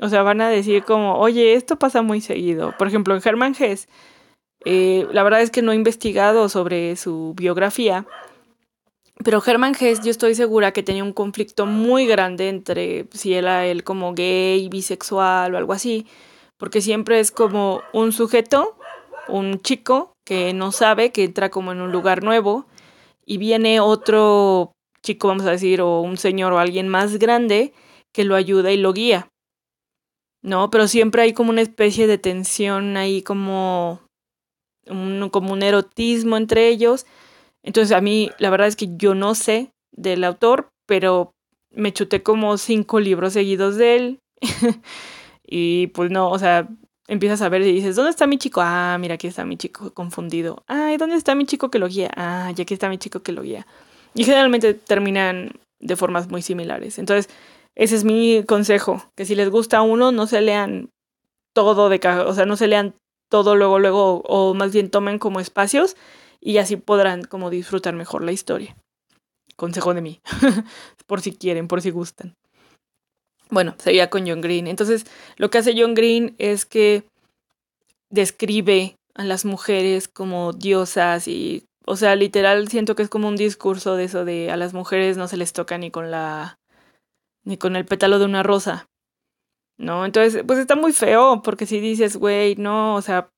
[0.01, 2.73] O sea, van a decir como, oye, esto pasa muy seguido.
[2.77, 3.87] Por ejemplo, en Herman Hess,
[4.65, 8.05] eh, la verdad es que no he investigado sobre su biografía,
[9.23, 13.65] pero Herman Hess yo estoy segura que tenía un conflicto muy grande entre si era
[13.65, 16.05] él como gay, bisexual o algo así,
[16.59, 18.77] porque siempre es como un sujeto,
[19.27, 22.67] un chico que no sabe, que entra como en un lugar nuevo
[23.25, 27.73] y viene otro chico, vamos a decir, o un señor o alguien más grande
[28.13, 29.29] que lo ayuda y lo guía.
[30.41, 30.69] ¿No?
[30.69, 34.01] Pero siempre hay como una especie de tensión ahí como
[34.87, 37.05] un, como un erotismo entre ellos.
[37.63, 41.31] Entonces a mí la verdad es que yo no sé del autor, pero
[41.71, 44.19] me chuté como cinco libros seguidos de él.
[45.49, 46.67] y pues no, o sea,
[47.07, 48.61] empiezas a ver y dices, ¿dónde está mi chico?
[48.63, 50.63] Ah, mira, aquí está mi chico confundido.
[50.67, 52.11] Ay, ¿dónde está mi chico que lo guía?
[52.15, 53.65] Ah, ya aquí está mi chico que lo guía.
[54.13, 56.99] Y generalmente terminan de formas muy similares.
[56.99, 57.33] Entonces,
[57.75, 60.89] ese es mi consejo, que si les gusta uno, no se lean
[61.53, 62.93] todo de o sea, no se lean
[63.29, 65.95] todo luego, luego, o más bien tomen como espacios
[66.41, 68.75] y así podrán como disfrutar mejor la historia.
[69.55, 70.21] Consejo de mí,
[71.07, 72.35] por si quieren, por si gustan.
[73.49, 74.67] Bueno, sería con John Green.
[74.67, 75.05] Entonces,
[75.37, 77.03] lo que hace John Green es que
[78.09, 83.35] describe a las mujeres como diosas y, o sea, literal siento que es como un
[83.35, 86.57] discurso de eso de a las mujeres no se les toca ni con la
[87.43, 88.87] ni con el pétalo de una rosa.
[89.77, 90.05] ¿No?
[90.05, 93.29] Entonces, pues está muy feo porque si dices, güey, no, o sea,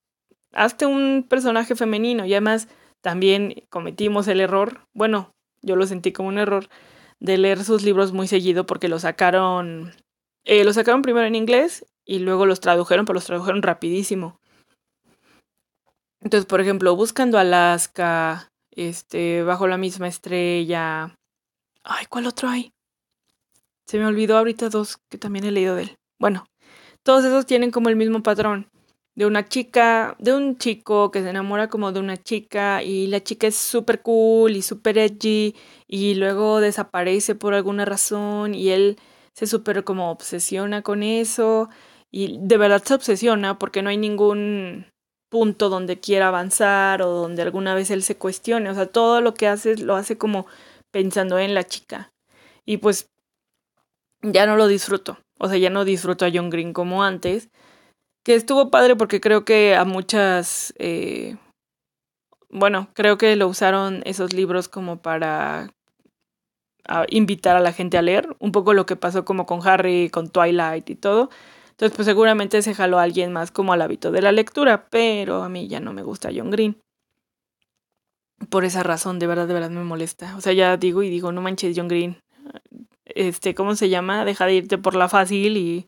[0.53, 2.67] hazte un personaje femenino y además
[3.01, 6.67] también cometimos el error, bueno, yo lo sentí como un error
[7.21, 9.93] de leer sus libros muy seguido porque lo sacaron,
[10.43, 14.39] eh, lo sacaron primero en inglés y luego los tradujeron, pero los tradujeron rapidísimo.
[16.19, 21.15] Entonces, por ejemplo, Buscando Alaska, este, Bajo la misma estrella.
[21.83, 22.73] Ay, ¿cuál otro hay?
[23.85, 25.97] Se me olvidó ahorita dos que también he leído de él.
[26.19, 26.45] Bueno,
[27.03, 28.71] todos esos tienen como el mismo patrón
[29.15, 33.21] de una chica, de un chico que se enamora como de una chica y la
[33.21, 35.55] chica es súper cool y súper edgy
[35.93, 38.97] y luego desaparece por alguna razón y él
[39.33, 41.69] se súper como obsesiona con eso
[42.09, 44.85] y de verdad se obsesiona porque no hay ningún
[45.29, 49.33] punto donde quiera avanzar o donde alguna vez él se cuestione, o sea, todo lo
[49.33, 50.47] que hace lo hace como
[50.91, 52.13] pensando en la chica.
[52.65, 53.09] Y pues
[54.21, 57.49] ya no lo disfruto, o sea, ya no disfruto a John Green como antes
[58.23, 61.35] que estuvo padre porque creo que a muchas, eh,
[62.49, 65.73] bueno, creo que lo usaron esos libros como para
[67.09, 70.29] invitar a la gente a leer, un poco lo que pasó como con Harry, con
[70.29, 71.29] Twilight y todo.
[71.71, 75.41] Entonces, pues seguramente se jaló a alguien más como al hábito de la lectura, pero
[75.43, 76.77] a mí ya no me gusta John Green.
[78.49, 80.35] Por esa razón, de verdad, de verdad me molesta.
[80.35, 82.21] O sea, ya digo y digo, no manches, John Green.
[83.05, 84.25] Este, ¿cómo se llama?
[84.25, 85.87] Deja de irte por la fácil y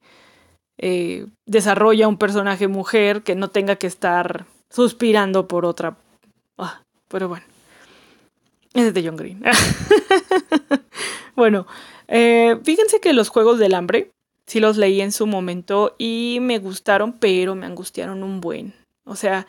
[0.78, 5.98] eh, desarrolla un personaje mujer que no tenga que estar suspirando por otra.
[6.58, 7.46] Ah, pero bueno.
[8.74, 9.44] Ese es de John Green.
[11.36, 11.66] bueno,
[12.08, 14.12] eh, fíjense que los Juegos del Hambre
[14.46, 18.74] sí los leí en su momento y me gustaron, pero me angustiaron un buen.
[19.06, 19.48] O sea,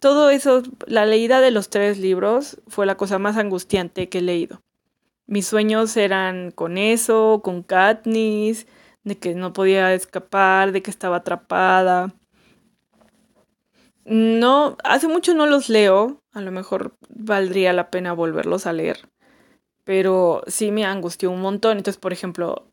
[0.00, 4.22] todo eso, la leída de los tres libros fue la cosa más angustiante que he
[4.22, 4.62] leído.
[5.26, 8.66] Mis sueños eran con eso, con Katniss,
[9.04, 12.14] de que no podía escapar, de que estaba atrapada.
[14.04, 19.08] No, hace mucho no los leo, a lo mejor valdría la pena volverlos a leer,
[19.88, 21.78] pero sí me angustió un montón.
[21.78, 22.66] Entonces, por ejemplo,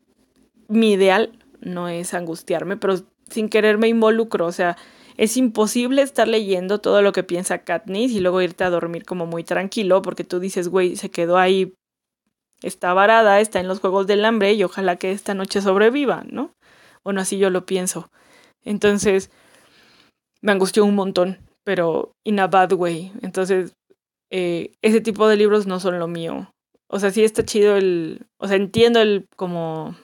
[0.68, 2.96] mi ideal no es angustiarme, pero
[3.30, 4.76] sin querer me involucro, o sea,
[5.16, 9.24] es imposible estar leyendo todo lo que piensa Katniss y luego irte a dormir como
[9.24, 11.72] muy tranquilo porque tú dices, güey, se quedó ahí
[12.62, 16.52] está varada, está en los Juegos del Hambre y ojalá que esta noche sobreviva, ¿no?
[17.02, 18.10] Bueno, así yo lo pienso.
[18.62, 19.30] Entonces,
[20.42, 23.10] me angustió un montón, pero in a bad way.
[23.22, 23.72] Entonces,
[24.30, 26.50] eh, ese tipo de libros no son lo mío.
[26.88, 29.96] O sea, sí está chido el, o sea, entiendo el como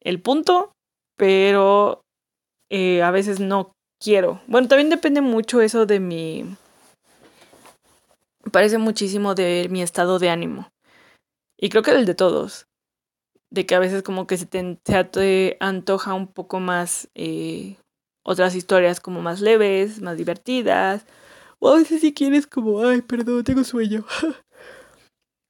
[0.00, 0.72] el punto,
[1.16, 2.02] pero
[2.70, 4.40] eh, a veces no quiero.
[4.46, 6.44] Bueno, también depende mucho eso de mi,
[8.50, 10.68] parece muchísimo de mi estado de ánimo.
[11.58, 12.66] Y creo que el de todos.
[13.50, 17.76] De que a veces como que se te, antoja un poco más eh,
[18.24, 21.06] otras historias como más leves, más divertidas.
[21.58, 24.04] O a veces si quieres como, ay, perdón, tengo sueño.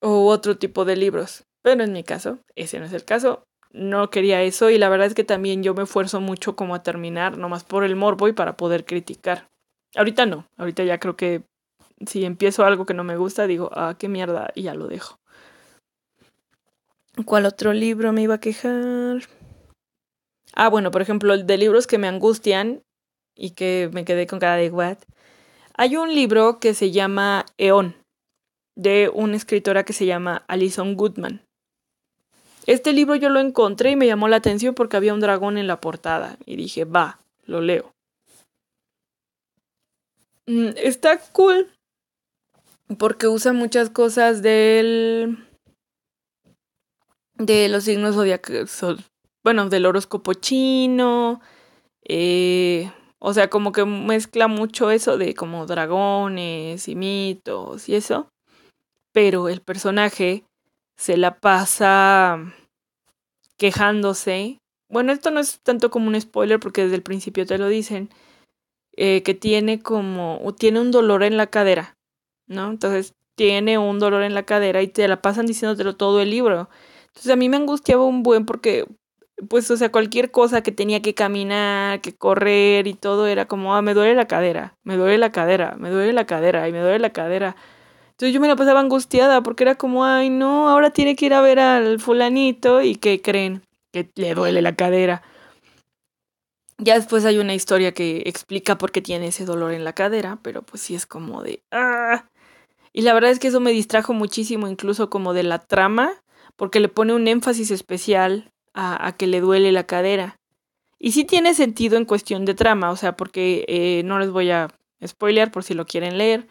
[0.00, 1.44] o otro tipo de libros.
[1.62, 3.44] Pero en mi caso, ese no es el caso.
[3.72, 6.82] No quería eso y la verdad es que también yo me esfuerzo mucho como a
[6.82, 9.48] terminar, nomás por el morbo y para poder criticar.
[9.96, 11.42] Ahorita no, ahorita ya creo que
[12.06, 15.18] si empiezo algo que no me gusta, digo, ah, qué mierda, y ya lo dejo.
[17.24, 19.22] ¿Cuál otro libro me iba a quejar?
[20.52, 22.82] Ah, bueno, por ejemplo, el de libros que me angustian
[23.34, 24.98] y que me quedé con cara de what.
[25.74, 27.96] Hay un libro que se llama Eon,
[28.76, 31.42] de una escritora que se llama Alison Goodman.
[32.66, 35.66] Este libro yo lo encontré y me llamó la atención porque había un dragón en
[35.66, 37.94] la portada y dije, va, lo leo.
[40.46, 41.68] Mm, está cool
[42.98, 45.38] porque usa muchas cosas del
[47.34, 48.80] de los signos zodiacales,
[49.44, 51.40] bueno, del horóscopo chino,
[52.02, 58.28] eh, o sea, como que mezcla mucho eso de como dragones y mitos y eso,
[59.16, 60.44] pero el personaje
[60.98, 62.52] se la pasa
[63.56, 64.58] quejándose.
[64.90, 68.10] Bueno, esto no es tanto como un spoiler porque desde el principio te lo dicen,
[68.94, 71.96] eh, que tiene como, tiene un dolor en la cadera,
[72.46, 72.68] ¿no?
[72.68, 76.68] Entonces tiene un dolor en la cadera y te la pasan diciéndotelo todo el libro.
[77.06, 78.84] Entonces a mí me angustiaba un buen porque,
[79.48, 83.74] pues, o sea, cualquier cosa que tenía que caminar, que correr y todo era como,
[83.74, 86.80] ah, me duele la cadera, me duele la cadera, me duele la cadera y me
[86.80, 87.56] duele la cadera.
[88.16, 91.34] Entonces yo me la pasaba angustiada porque era como, ay, no, ahora tiene que ir
[91.34, 93.60] a ver al fulanito y que creen
[93.92, 95.22] que le duele la cadera.
[96.78, 100.38] Ya después hay una historia que explica por qué tiene ese dolor en la cadera,
[100.40, 101.62] pero pues sí es como de...
[101.70, 102.24] ¡Ah!
[102.94, 106.14] Y la verdad es que eso me distrajo muchísimo, incluso como de la trama,
[106.56, 110.38] porque le pone un énfasis especial a, que le duele la cadera.
[110.98, 114.50] Y sí tiene sentido en cuestión de trama, o sea, porque eh, no les voy
[114.50, 114.68] a
[115.06, 116.48] spoilear por si lo quieren leer,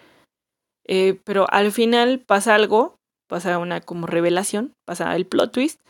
[0.87, 5.81] eh, pero al final pasa algo, pasa una como revelación, pasa el plot twist,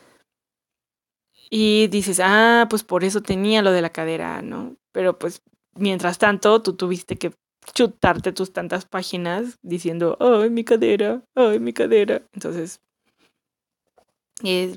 [1.48, 4.76] y dices, ah, pues por eso tenía lo de la cadera, ¿no?
[4.92, 5.42] Pero pues
[5.74, 7.32] mientras tanto, tú tuviste que
[7.72, 12.22] chutarte tus tantas páginas diciendo, ay, mi cadera, ay, mi cadera.
[12.32, 12.80] Entonces,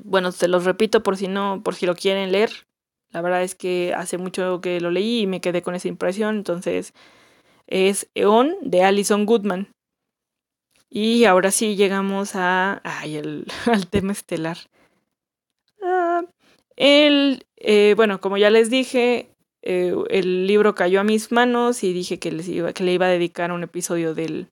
[0.04, 2.50] bueno, te los repito por si no, por si lo quieren leer.
[3.10, 6.36] La verdad es que hace mucho que lo leí y me quedé con esa impresión.
[6.36, 6.94] Entonces,
[7.66, 9.68] es Eon de Alison Goodman.
[10.90, 14.58] Y ahora sí llegamos a, ay, el, al tema estelar.
[15.80, 16.22] Ah,
[16.76, 19.30] el, eh, bueno, como ya les dije,
[19.62, 23.06] eh, el libro cayó a mis manos y dije que, les iba, que le iba
[23.06, 24.48] a dedicar un episodio del,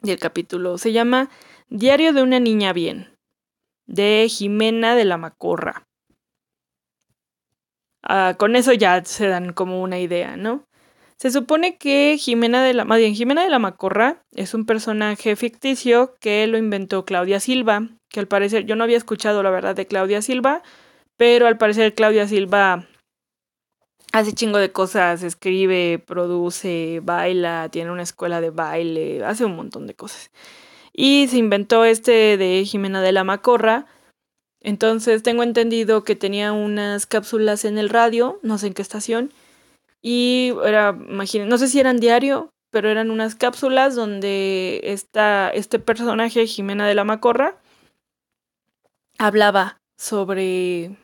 [0.00, 0.78] del capítulo.
[0.78, 1.28] Se llama
[1.68, 3.14] Diario de una niña bien,
[3.86, 5.86] de Jimena de la Macorra.
[8.02, 10.66] Ah, con eso ya se dan como una idea, ¿no?
[11.16, 16.46] Se supone que Jimena de la, Jimena de la Macorra es un personaje ficticio que
[16.46, 20.22] lo inventó Claudia Silva, que al parecer yo no había escuchado la verdad de Claudia
[20.22, 20.62] Silva,
[21.16, 22.88] pero al parecer Claudia Silva
[24.12, 29.86] hace chingo de cosas, escribe, produce, baila, tiene una escuela de baile, hace un montón
[29.86, 30.30] de cosas.
[30.92, 33.86] Y se inventó este de Jimena de la Macorra.
[34.60, 39.32] Entonces tengo entendido que tenía unas cápsulas en el radio, no sé en qué estación.
[40.02, 45.78] Y era, imaginen, no sé si eran diario, pero eran unas cápsulas donde está este
[45.78, 47.56] personaje, Jimena de la Macorra,
[49.18, 50.96] hablaba sobre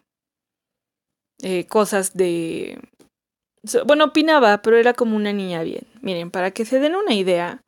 [1.43, 2.81] eh, cosas de...
[3.87, 5.87] Bueno, opinaba, pero era como una niña bien.
[6.01, 7.61] Miren, para que se den una idea,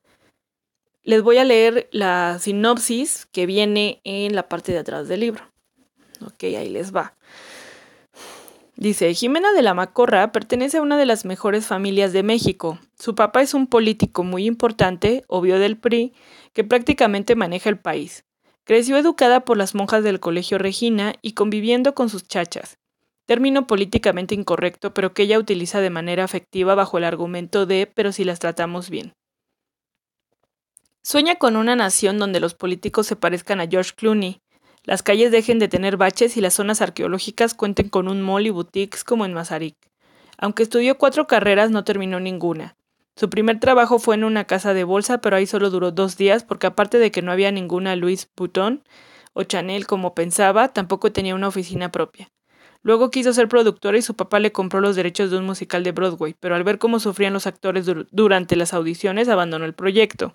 [1.02, 5.44] les voy a leer la sinopsis que viene en la parte de atrás del libro.
[6.24, 7.14] Ok, ahí les va.
[8.80, 12.80] Dice, Jimena de la Macorra pertenece a una de las mejores familias de México.
[12.98, 16.14] Su papá es un político muy importante, obvio del PRI,
[16.52, 18.24] que prácticamente maneja el país.
[18.64, 22.80] Creció educada por las monjas del Colegio Regina y conviviendo con sus chachas
[23.30, 28.10] término políticamente incorrecto, pero que ella utiliza de manera afectiva bajo el argumento de pero
[28.10, 29.12] si las tratamos bien.
[31.04, 34.40] Sueña con una nación donde los políticos se parezcan a George Clooney,
[34.90, 38.50] las calles dejen de tener baches y las zonas arqueológicas cuenten con un mall y
[38.50, 39.76] boutiques como en Mazarik.
[40.36, 42.74] Aunque estudió cuatro carreras, no terminó ninguna.
[43.14, 46.42] Su primer trabajo fue en una casa de bolsa, pero ahí solo duró dos días
[46.42, 48.82] porque aparte de que no había ninguna Louis Vuitton
[49.32, 52.32] o Chanel como pensaba, tampoco tenía una oficina propia.
[52.82, 55.92] Luego quiso ser productora y su papá le compró los derechos de un musical de
[55.92, 60.34] Broadway, pero al ver cómo sufrían los actores durante las audiciones abandonó el proyecto.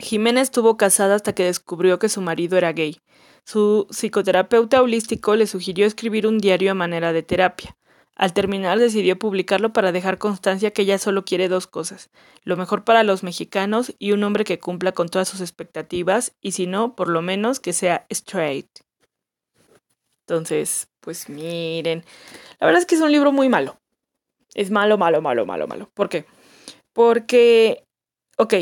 [0.00, 3.00] Jimena estuvo casada hasta que descubrió que su marido era gay.
[3.44, 7.76] Su psicoterapeuta holístico le sugirió escribir un diario a manera de terapia.
[8.16, 12.10] Al terminar decidió publicarlo para dejar constancia que ella solo quiere dos cosas,
[12.42, 16.52] lo mejor para los mexicanos y un hombre que cumpla con todas sus expectativas, y
[16.52, 18.68] si no, por lo menos que sea straight.
[20.26, 22.04] Entonces, pues miren,
[22.58, 23.80] la verdad es que es un libro muy malo.
[24.54, 25.90] Es malo, malo, malo, malo, malo.
[25.94, 26.26] ¿Por qué?
[26.92, 27.86] Porque,
[28.36, 28.54] ok,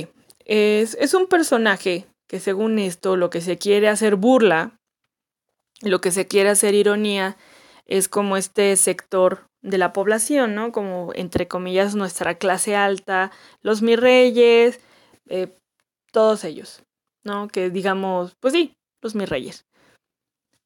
[0.48, 4.78] es, es un personaje que según esto lo que se quiere hacer burla,
[5.82, 7.37] lo que se quiere hacer ironía,
[7.87, 10.73] es como este sector de la población, ¿no?
[10.73, 13.31] Como entre comillas nuestra clase alta,
[13.62, 14.81] los mis reyes,
[15.29, 15.54] eh,
[16.12, 16.83] todos ellos,
[17.25, 17.48] ¿no?
[17.48, 19.66] Que digamos, pues sí, los mis reyes.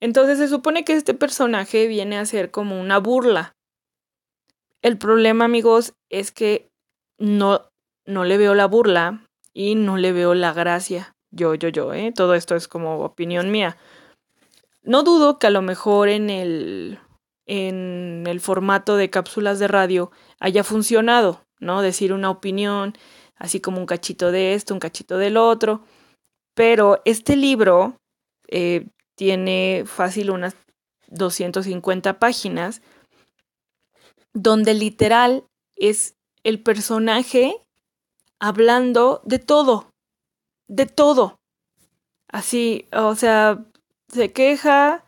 [0.01, 3.55] Entonces se supone que este personaje viene a ser como una burla.
[4.81, 6.69] El problema, amigos, es que
[7.19, 7.69] no,
[8.05, 9.22] no le veo la burla
[9.53, 11.15] y no le veo la gracia.
[11.31, 12.13] Yo, yo, yo, ¿eh?
[12.15, 13.77] Todo esto es como opinión mía.
[14.83, 16.99] No dudo que a lo mejor en el,
[17.47, 21.83] en el formato de cápsulas de radio haya funcionado, ¿no?
[21.83, 22.95] Decir una opinión,
[23.37, 25.83] así como un cachito de esto, un cachito del otro.
[26.55, 27.97] Pero este libro
[28.49, 30.55] eh, tiene fácil unas
[31.09, 32.83] 250 páginas,
[34.35, 35.45] donde literal
[35.77, 37.57] es el personaje
[38.43, 39.87] hablando de todo,
[40.69, 41.39] de todo.
[42.29, 43.65] Así, o sea,
[44.09, 45.05] se queja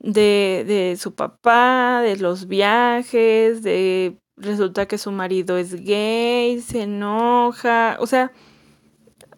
[0.00, 6.82] de, de su papá, de los viajes, de resulta que su marido es gay, se
[6.82, 8.32] enoja, o sea,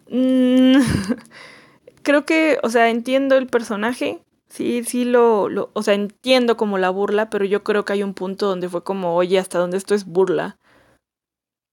[0.09, 0.77] mm,
[2.03, 6.77] creo que, o sea, entiendo el personaje, sí, sí lo, lo, o sea, entiendo como
[6.77, 9.77] la burla, pero yo creo que hay un punto donde fue como, oye, hasta dónde
[9.77, 10.57] esto es burla.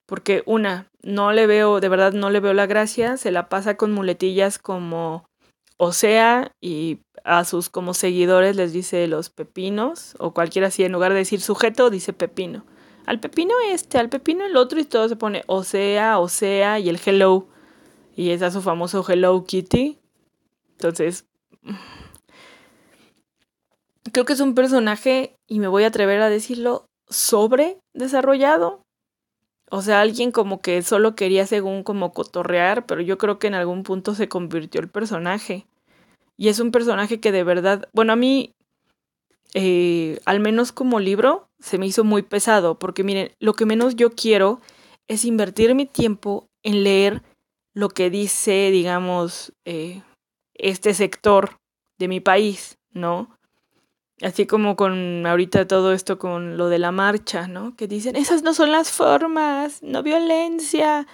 [0.06, 3.76] Porque una, no le veo, de verdad no le veo la gracia, se la pasa
[3.76, 5.24] con muletillas como
[5.76, 10.92] o sea, y a sus como seguidores les dice los pepinos, o cualquiera así, en
[10.92, 12.64] lugar de decir sujeto, dice pepino.
[13.06, 16.78] Al pepino este, al pepino el otro, y todo se pone o sea, o sea,
[16.78, 17.48] y el hello.
[18.16, 19.98] Y es a su famoso Hello Kitty.
[20.72, 21.26] Entonces,
[24.12, 28.83] creo que es un personaje, y me voy a atrever a decirlo, sobre desarrollado.
[29.70, 33.54] O sea, alguien como que solo quería según como cotorrear, pero yo creo que en
[33.54, 35.66] algún punto se convirtió el personaje.
[36.36, 38.52] Y es un personaje que de verdad, bueno, a mí,
[39.54, 43.96] eh, al menos como libro, se me hizo muy pesado, porque miren, lo que menos
[43.96, 44.60] yo quiero
[45.08, 47.22] es invertir mi tiempo en leer
[47.74, 50.02] lo que dice, digamos, eh,
[50.54, 51.56] este sector
[51.98, 53.36] de mi país, ¿no?
[54.22, 57.74] Así como con ahorita todo esto con lo de la marcha, ¿no?
[57.74, 61.06] Que dicen, esas no son las formas, no violencia.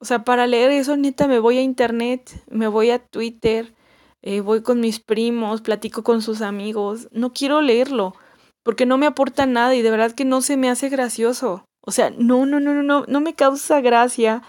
[0.00, 3.74] O sea, para leer eso, neta, me voy a internet, me voy a Twitter,
[4.22, 7.08] eh, voy con mis primos, platico con sus amigos.
[7.12, 8.14] No quiero leerlo,
[8.62, 11.66] porque no me aporta nada y de verdad que no se me hace gracioso.
[11.82, 14.42] O sea, no, no, no, no, no, no me causa gracia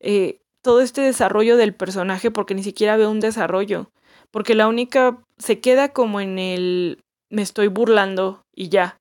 [0.00, 3.90] eh, todo este desarrollo del personaje porque ni siquiera veo un desarrollo.
[4.30, 7.01] Porque la única se queda como en el
[7.32, 9.00] me estoy burlando y ya.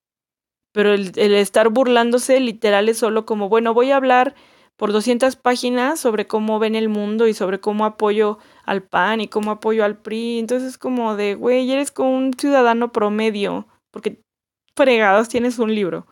[0.73, 4.35] Pero el, estar burlándose literal es solo como, bueno, voy a hablar
[4.77, 9.27] por 200 páginas sobre cómo ven el mundo y sobre cómo apoyo al PAN y
[9.27, 10.39] cómo apoyo al PRI.
[10.39, 14.21] Entonces es como de, güey, eres como un ciudadano promedio, porque
[14.75, 16.07] fregados tienes un libro.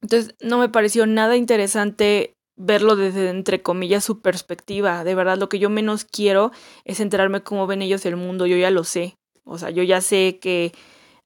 [0.00, 5.04] Entonces no me pareció nada interesante verlo desde, entre comillas, su perspectiva.
[5.04, 6.50] De verdad, lo que yo menos quiero
[6.84, 8.46] es enterarme cómo ven ellos el mundo.
[8.46, 9.19] Yo ya lo sé.
[9.50, 10.72] O sea, yo ya sé que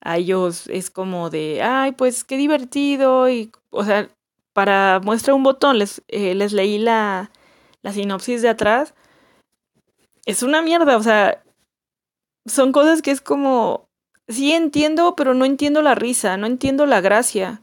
[0.00, 3.28] a ellos es como de, ay, pues qué divertido.
[3.28, 4.08] Y, o sea,
[4.54, 7.30] para muestra un botón, les, eh, les leí la,
[7.82, 8.94] la sinopsis de atrás.
[10.24, 11.44] Es una mierda, o sea,
[12.46, 13.88] son cosas que es como,
[14.26, 17.60] sí entiendo, pero no entiendo la risa, no entiendo la gracia,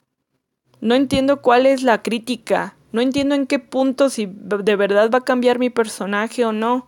[0.79, 5.19] no entiendo cuál es la crítica, no entiendo en qué punto si de verdad va
[5.19, 6.87] a cambiar mi personaje o no.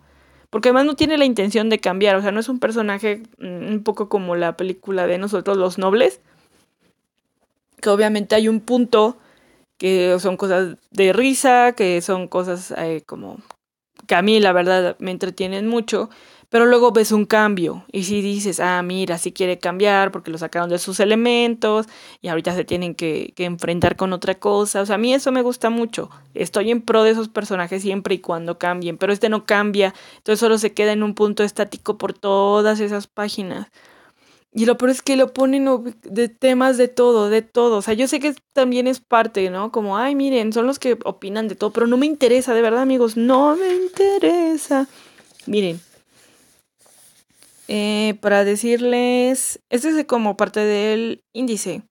[0.54, 3.72] Porque además no tiene la intención de cambiar, o sea, no es un personaje mm,
[3.72, 6.22] un poco como la película de nosotros los nobles,
[7.82, 9.18] que obviamente hay un punto
[9.80, 13.40] que son cosas de risa, que son cosas eh, como
[14.06, 16.12] que a mí la verdad me entretienen mucho,
[16.54, 20.38] pero luego ves un cambio y si dices, ah, mira, si quiere cambiar porque lo
[20.38, 21.88] sacaron de sus elementos
[22.22, 24.84] y ahorita se tienen que, que, enfrentar con otra cosa.
[24.84, 26.12] O sea, a mí eso me gusta mucho.
[26.36, 30.40] Estoy en pro de esos personajes siempre y cuando cambien, pero este no cambia, entonces
[30.40, 33.72] solo se queda en un punto estático por todas esas páginas.
[34.54, 37.78] Y lo peor es que lo ponen de temas de todo, de todo.
[37.78, 39.72] O sea, yo sé que también es parte, ¿no?
[39.72, 42.84] Como, ay, miren, son los que opinan de todo, pero no me interesa, de verdad,
[42.84, 44.88] amigos, no me interesa.
[45.48, 45.82] Miren,
[47.68, 51.84] eh, para decirles, este es como parte del índice.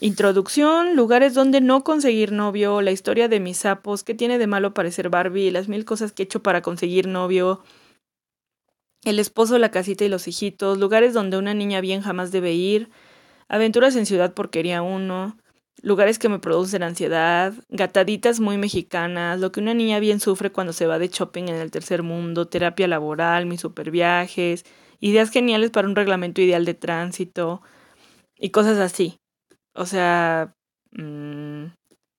[0.00, 4.74] Introducción, lugares donde no conseguir novio, la historia de mis sapos, qué tiene de malo
[4.74, 7.62] parecer Barbie, las mil cosas que he hecho para conseguir novio,
[9.04, 12.90] el esposo, la casita y los hijitos, lugares donde una niña bien jamás debe ir,
[13.48, 15.36] aventuras en ciudad porquería uno,
[15.82, 20.72] lugares que me producen ansiedad, gataditas muy mexicanas, lo que una niña bien sufre cuando
[20.72, 24.64] se va de shopping en el tercer mundo, terapia laboral, mis super viajes,
[25.04, 27.60] ideas geniales para un reglamento ideal de tránsito
[28.38, 29.18] y cosas así.
[29.74, 30.54] O sea,
[30.92, 31.66] mmm,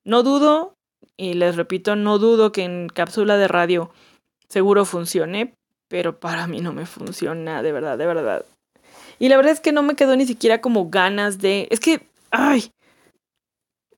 [0.04, 0.76] no dudo,
[1.18, 3.90] y les repito, no dudo que en cápsula de radio
[4.50, 5.56] seguro funcione,
[5.88, 8.46] pero para mí no me funciona, de verdad, de verdad.
[9.18, 11.68] Y la verdad es que no me quedó ni siquiera como ganas de...
[11.72, 12.70] Es que, ay,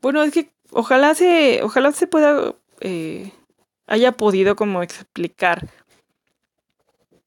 [0.01, 3.33] bueno, es que ojalá se, ojalá se pueda, eh,
[3.85, 5.67] haya podido como explicar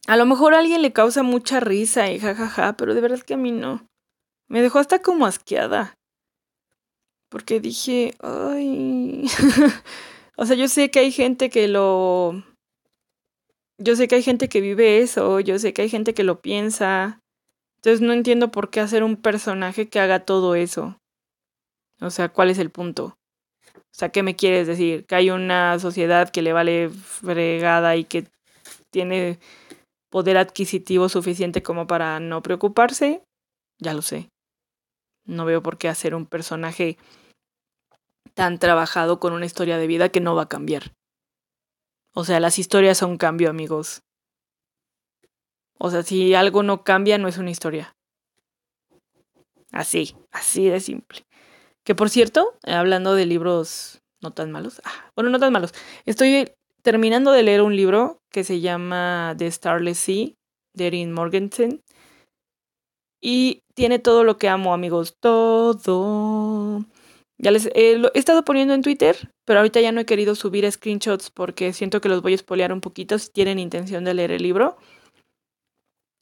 [0.06, 3.34] a lo mejor a alguien le causa mucha risa y jajaja, pero de verdad que
[3.34, 3.86] a mí no.
[4.48, 5.94] Me dejó hasta como asqueada.
[7.28, 9.26] Porque dije, ay.
[10.36, 12.44] o sea, yo sé que hay gente que lo.
[13.78, 16.40] Yo sé que hay gente que vive eso, yo sé que hay gente que lo
[16.40, 17.20] piensa.
[17.76, 20.98] Entonces no entiendo por qué hacer un personaje que haga todo eso.
[22.00, 23.16] O sea, ¿cuál es el punto?
[23.76, 25.06] O sea, ¿qué me quieres decir?
[25.06, 28.26] ¿Que hay una sociedad que le vale fregada y que
[28.90, 29.38] tiene
[30.10, 33.22] poder adquisitivo suficiente como para no preocuparse?
[33.78, 34.28] Ya lo sé.
[35.24, 36.98] No veo por qué hacer un personaje
[38.34, 40.92] tan trabajado con una historia de vida que no va a cambiar.
[42.14, 44.02] O sea, las historias son cambio, amigos.
[45.78, 47.94] O sea, si algo no cambia, no es una historia.
[49.72, 51.22] Así, así de simple.
[51.84, 55.72] Que por cierto, hablando de libros no tan malos, ah, bueno, no tan malos,
[56.04, 56.52] estoy
[56.82, 60.28] terminando de leer un libro que se llama The Starless Sea
[60.74, 61.82] de Erin Morgensen.
[63.20, 65.16] Y tiene todo lo que amo, amigos.
[65.20, 66.84] Todo.
[67.38, 70.34] Ya les eh, lo he estado poniendo en Twitter, pero ahorita ya no he querido
[70.34, 74.14] subir screenshots porque siento que los voy a espolear un poquito si tienen intención de
[74.14, 74.76] leer el libro.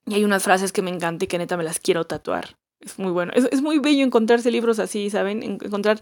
[0.07, 2.57] Y hay unas frases que me encantan y que neta me las quiero tatuar.
[2.81, 3.33] Es muy bueno.
[3.35, 5.43] Es, muy bello encontrarse libros así, ¿saben?
[5.43, 6.01] Encontrar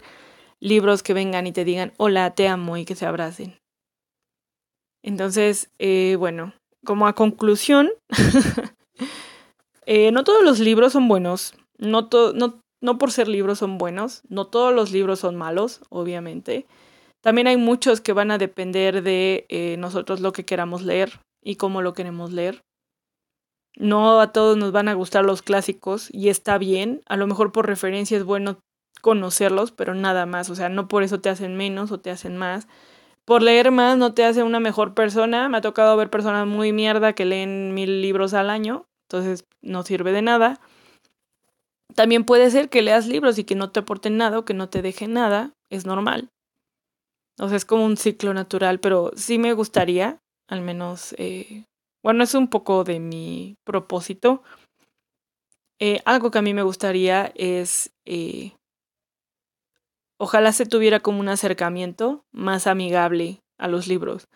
[0.59, 3.59] libros que vengan y te digan, hola, te amo y que se abracen.
[5.03, 6.53] Entonces, eh, bueno,
[6.85, 7.89] como a conclusión,
[9.85, 11.53] eh, no todos los libros son buenos.
[11.77, 14.21] No, no, no por ser libros son buenos.
[14.29, 16.65] No todos los libros son malos, obviamente.
[17.21, 21.55] También hay muchos que van a depender de eh, nosotros lo que queramos leer y
[21.55, 22.61] cómo lo queremos leer.
[23.75, 27.01] No a todos nos van a gustar los clásicos y está bien.
[27.05, 28.59] A lo mejor por referencia es bueno
[29.01, 30.49] conocerlos, pero nada más.
[30.49, 32.67] O sea, no por eso te hacen menos o te hacen más.
[33.27, 35.49] Por leer más no te hace una mejor persona.
[35.49, 39.83] Me ha tocado ver personas muy mierda que leen mil libros al año, entonces no
[39.83, 40.61] sirve de nada.
[41.93, 44.81] También puede ser que leas libros y que no te aporten nada que no te
[44.81, 45.51] dejen nada.
[45.69, 46.29] Es normal.
[47.37, 51.65] O sea, es como un ciclo natural, pero sí me gustaría, al menos eh,
[52.01, 54.41] bueno, es un poco de mi propósito.
[55.79, 58.53] Eh, algo que a mí me gustaría es, eh,
[60.17, 64.27] ojalá se tuviera como un acercamiento más amigable a los libros,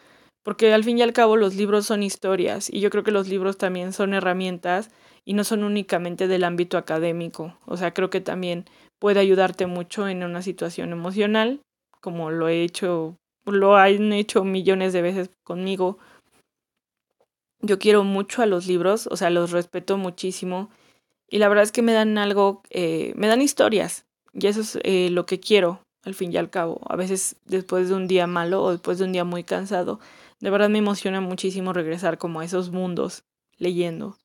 [0.43, 3.27] porque al fin y al cabo los libros son historias y yo creo que los
[3.27, 4.89] libros también son herramientas
[5.25, 8.65] y no son únicamente del ámbito académico, o sea, creo que también
[8.99, 11.61] puede ayudarte mucho en una situación emocional,
[12.01, 15.99] como lo he hecho, lo han hecho millones de veces conmigo
[17.61, 20.69] yo quiero mucho a los libros, o sea, los respeto muchísimo.
[21.29, 24.05] Y la verdad es que me dan algo, eh, me dan historias.
[24.33, 26.81] Y eso es eh, lo que quiero, al fin y al cabo.
[26.87, 29.99] A veces después de un día malo o después de un día muy cansado,
[30.39, 33.23] de verdad me emociona muchísimo regresar como a esos mundos
[33.57, 34.17] leyendo.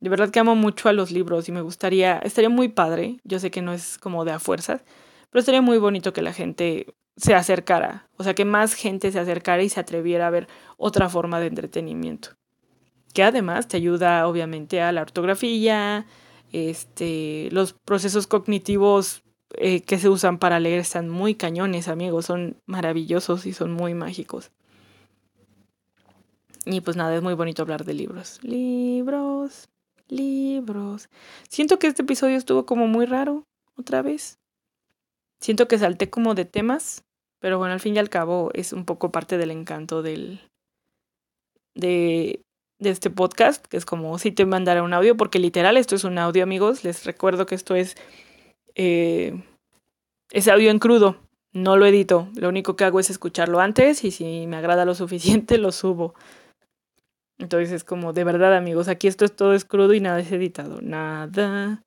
[0.00, 3.38] De verdad que amo mucho a los libros y me gustaría, estaría muy padre, yo
[3.38, 4.82] sé que no es como de a fuerzas,
[5.30, 9.20] pero estaría muy bonito que la gente se acercara, o sea, que más gente se
[9.20, 12.30] acercara y se atreviera a ver otra forma de entretenimiento.
[13.14, 16.06] Que además te ayuda obviamente a la ortografía,
[16.52, 19.22] este, los procesos cognitivos
[19.54, 23.94] eh, que se usan para leer están muy cañones, amigos, son maravillosos y son muy
[23.94, 24.50] mágicos.
[26.64, 28.38] Y pues nada, es muy bonito hablar de libros.
[28.42, 29.68] Libros,
[30.08, 31.08] libros.
[31.48, 33.46] Siento que este episodio estuvo como muy raro,
[33.76, 34.38] otra vez.
[35.40, 37.04] Siento que salté como de temas,
[37.40, 40.40] pero bueno, al fin y al cabo es un poco parte del encanto del,
[41.74, 42.40] de,
[42.82, 46.04] de este podcast, que es como si te mandara un audio, porque literal esto es
[46.04, 46.84] un audio, amigos.
[46.84, 47.96] Les recuerdo que esto es,
[48.74, 49.42] eh,
[50.30, 51.16] es audio en crudo,
[51.52, 52.28] no lo edito.
[52.34, 56.14] Lo único que hago es escucharlo antes y si me agrada lo suficiente lo subo.
[57.38, 60.30] Entonces es como, de verdad, amigos, aquí esto es todo es crudo y nada es
[60.30, 60.80] editado.
[60.80, 61.82] Nada.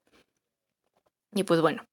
[1.33, 1.83] Y pues bueno,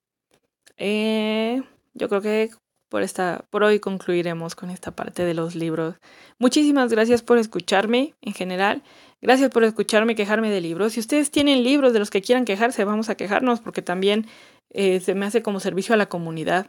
[0.77, 1.63] eh,
[1.95, 2.51] yo creo que
[2.93, 5.95] por, esta, por hoy concluiremos con esta parte de los libros.
[6.39, 8.83] Muchísimas gracias por escucharme en general.
[9.23, 10.93] Gracias por escucharme quejarme de libros.
[10.93, 14.27] Si ustedes tienen libros de los que quieran quejarse, vamos a quejarnos porque también
[14.69, 16.67] eh, se me hace como servicio a la comunidad.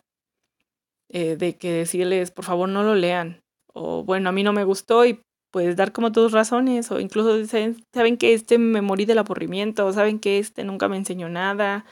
[1.09, 3.41] Eh, de que decirles, por favor, no lo lean.
[3.73, 5.19] O bueno, a mí no me gustó y
[5.51, 6.89] puedes dar como tus razones.
[6.89, 9.85] O incluso saben que este me morí del aburrimiento.
[9.85, 11.83] O saben que este nunca me enseñó nada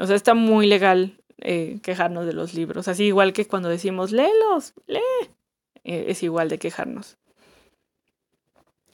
[0.00, 2.88] o sea, está muy legal eh, quejarnos de los libros.
[2.88, 5.00] Así igual que cuando decimos, léelos, lee.
[5.84, 7.16] Eh, es igual de quejarnos.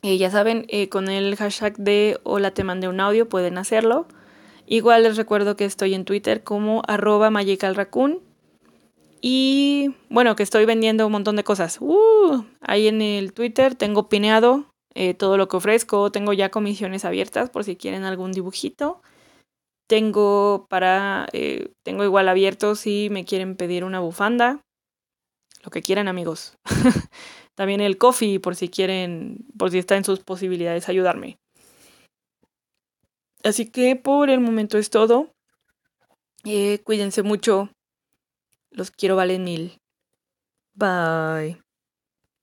[0.02, 4.06] Y ya saben, eh, con el hashtag de hola te mandé un audio pueden hacerlo.
[4.66, 8.20] Igual les recuerdo que estoy en Twitter como arroba magicalraccoon.
[9.20, 11.78] Y bueno, que estoy vendiendo un montón de cosas.
[11.80, 14.64] Uh, ahí en el Twitter tengo pineado
[15.18, 16.10] todo lo que ofrezco.
[16.10, 19.02] Tengo ya comisiones abiertas por si quieren algún dibujito.
[19.90, 24.60] Tengo para, eh, tengo igual abierto si me quieren pedir una bufanda,
[25.64, 26.56] lo que quieran amigos.
[27.56, 31.40] También el coffee por si quieren, por si está en sus posibilidades ayudarme.
[33.42, 35.34] Así que por el momento es todo.
[36.44, 37.70] Eh, cuídense mucho.
[38.70, 39.80] Los quiero, valen mil.
[40.72, 41.60] Bye.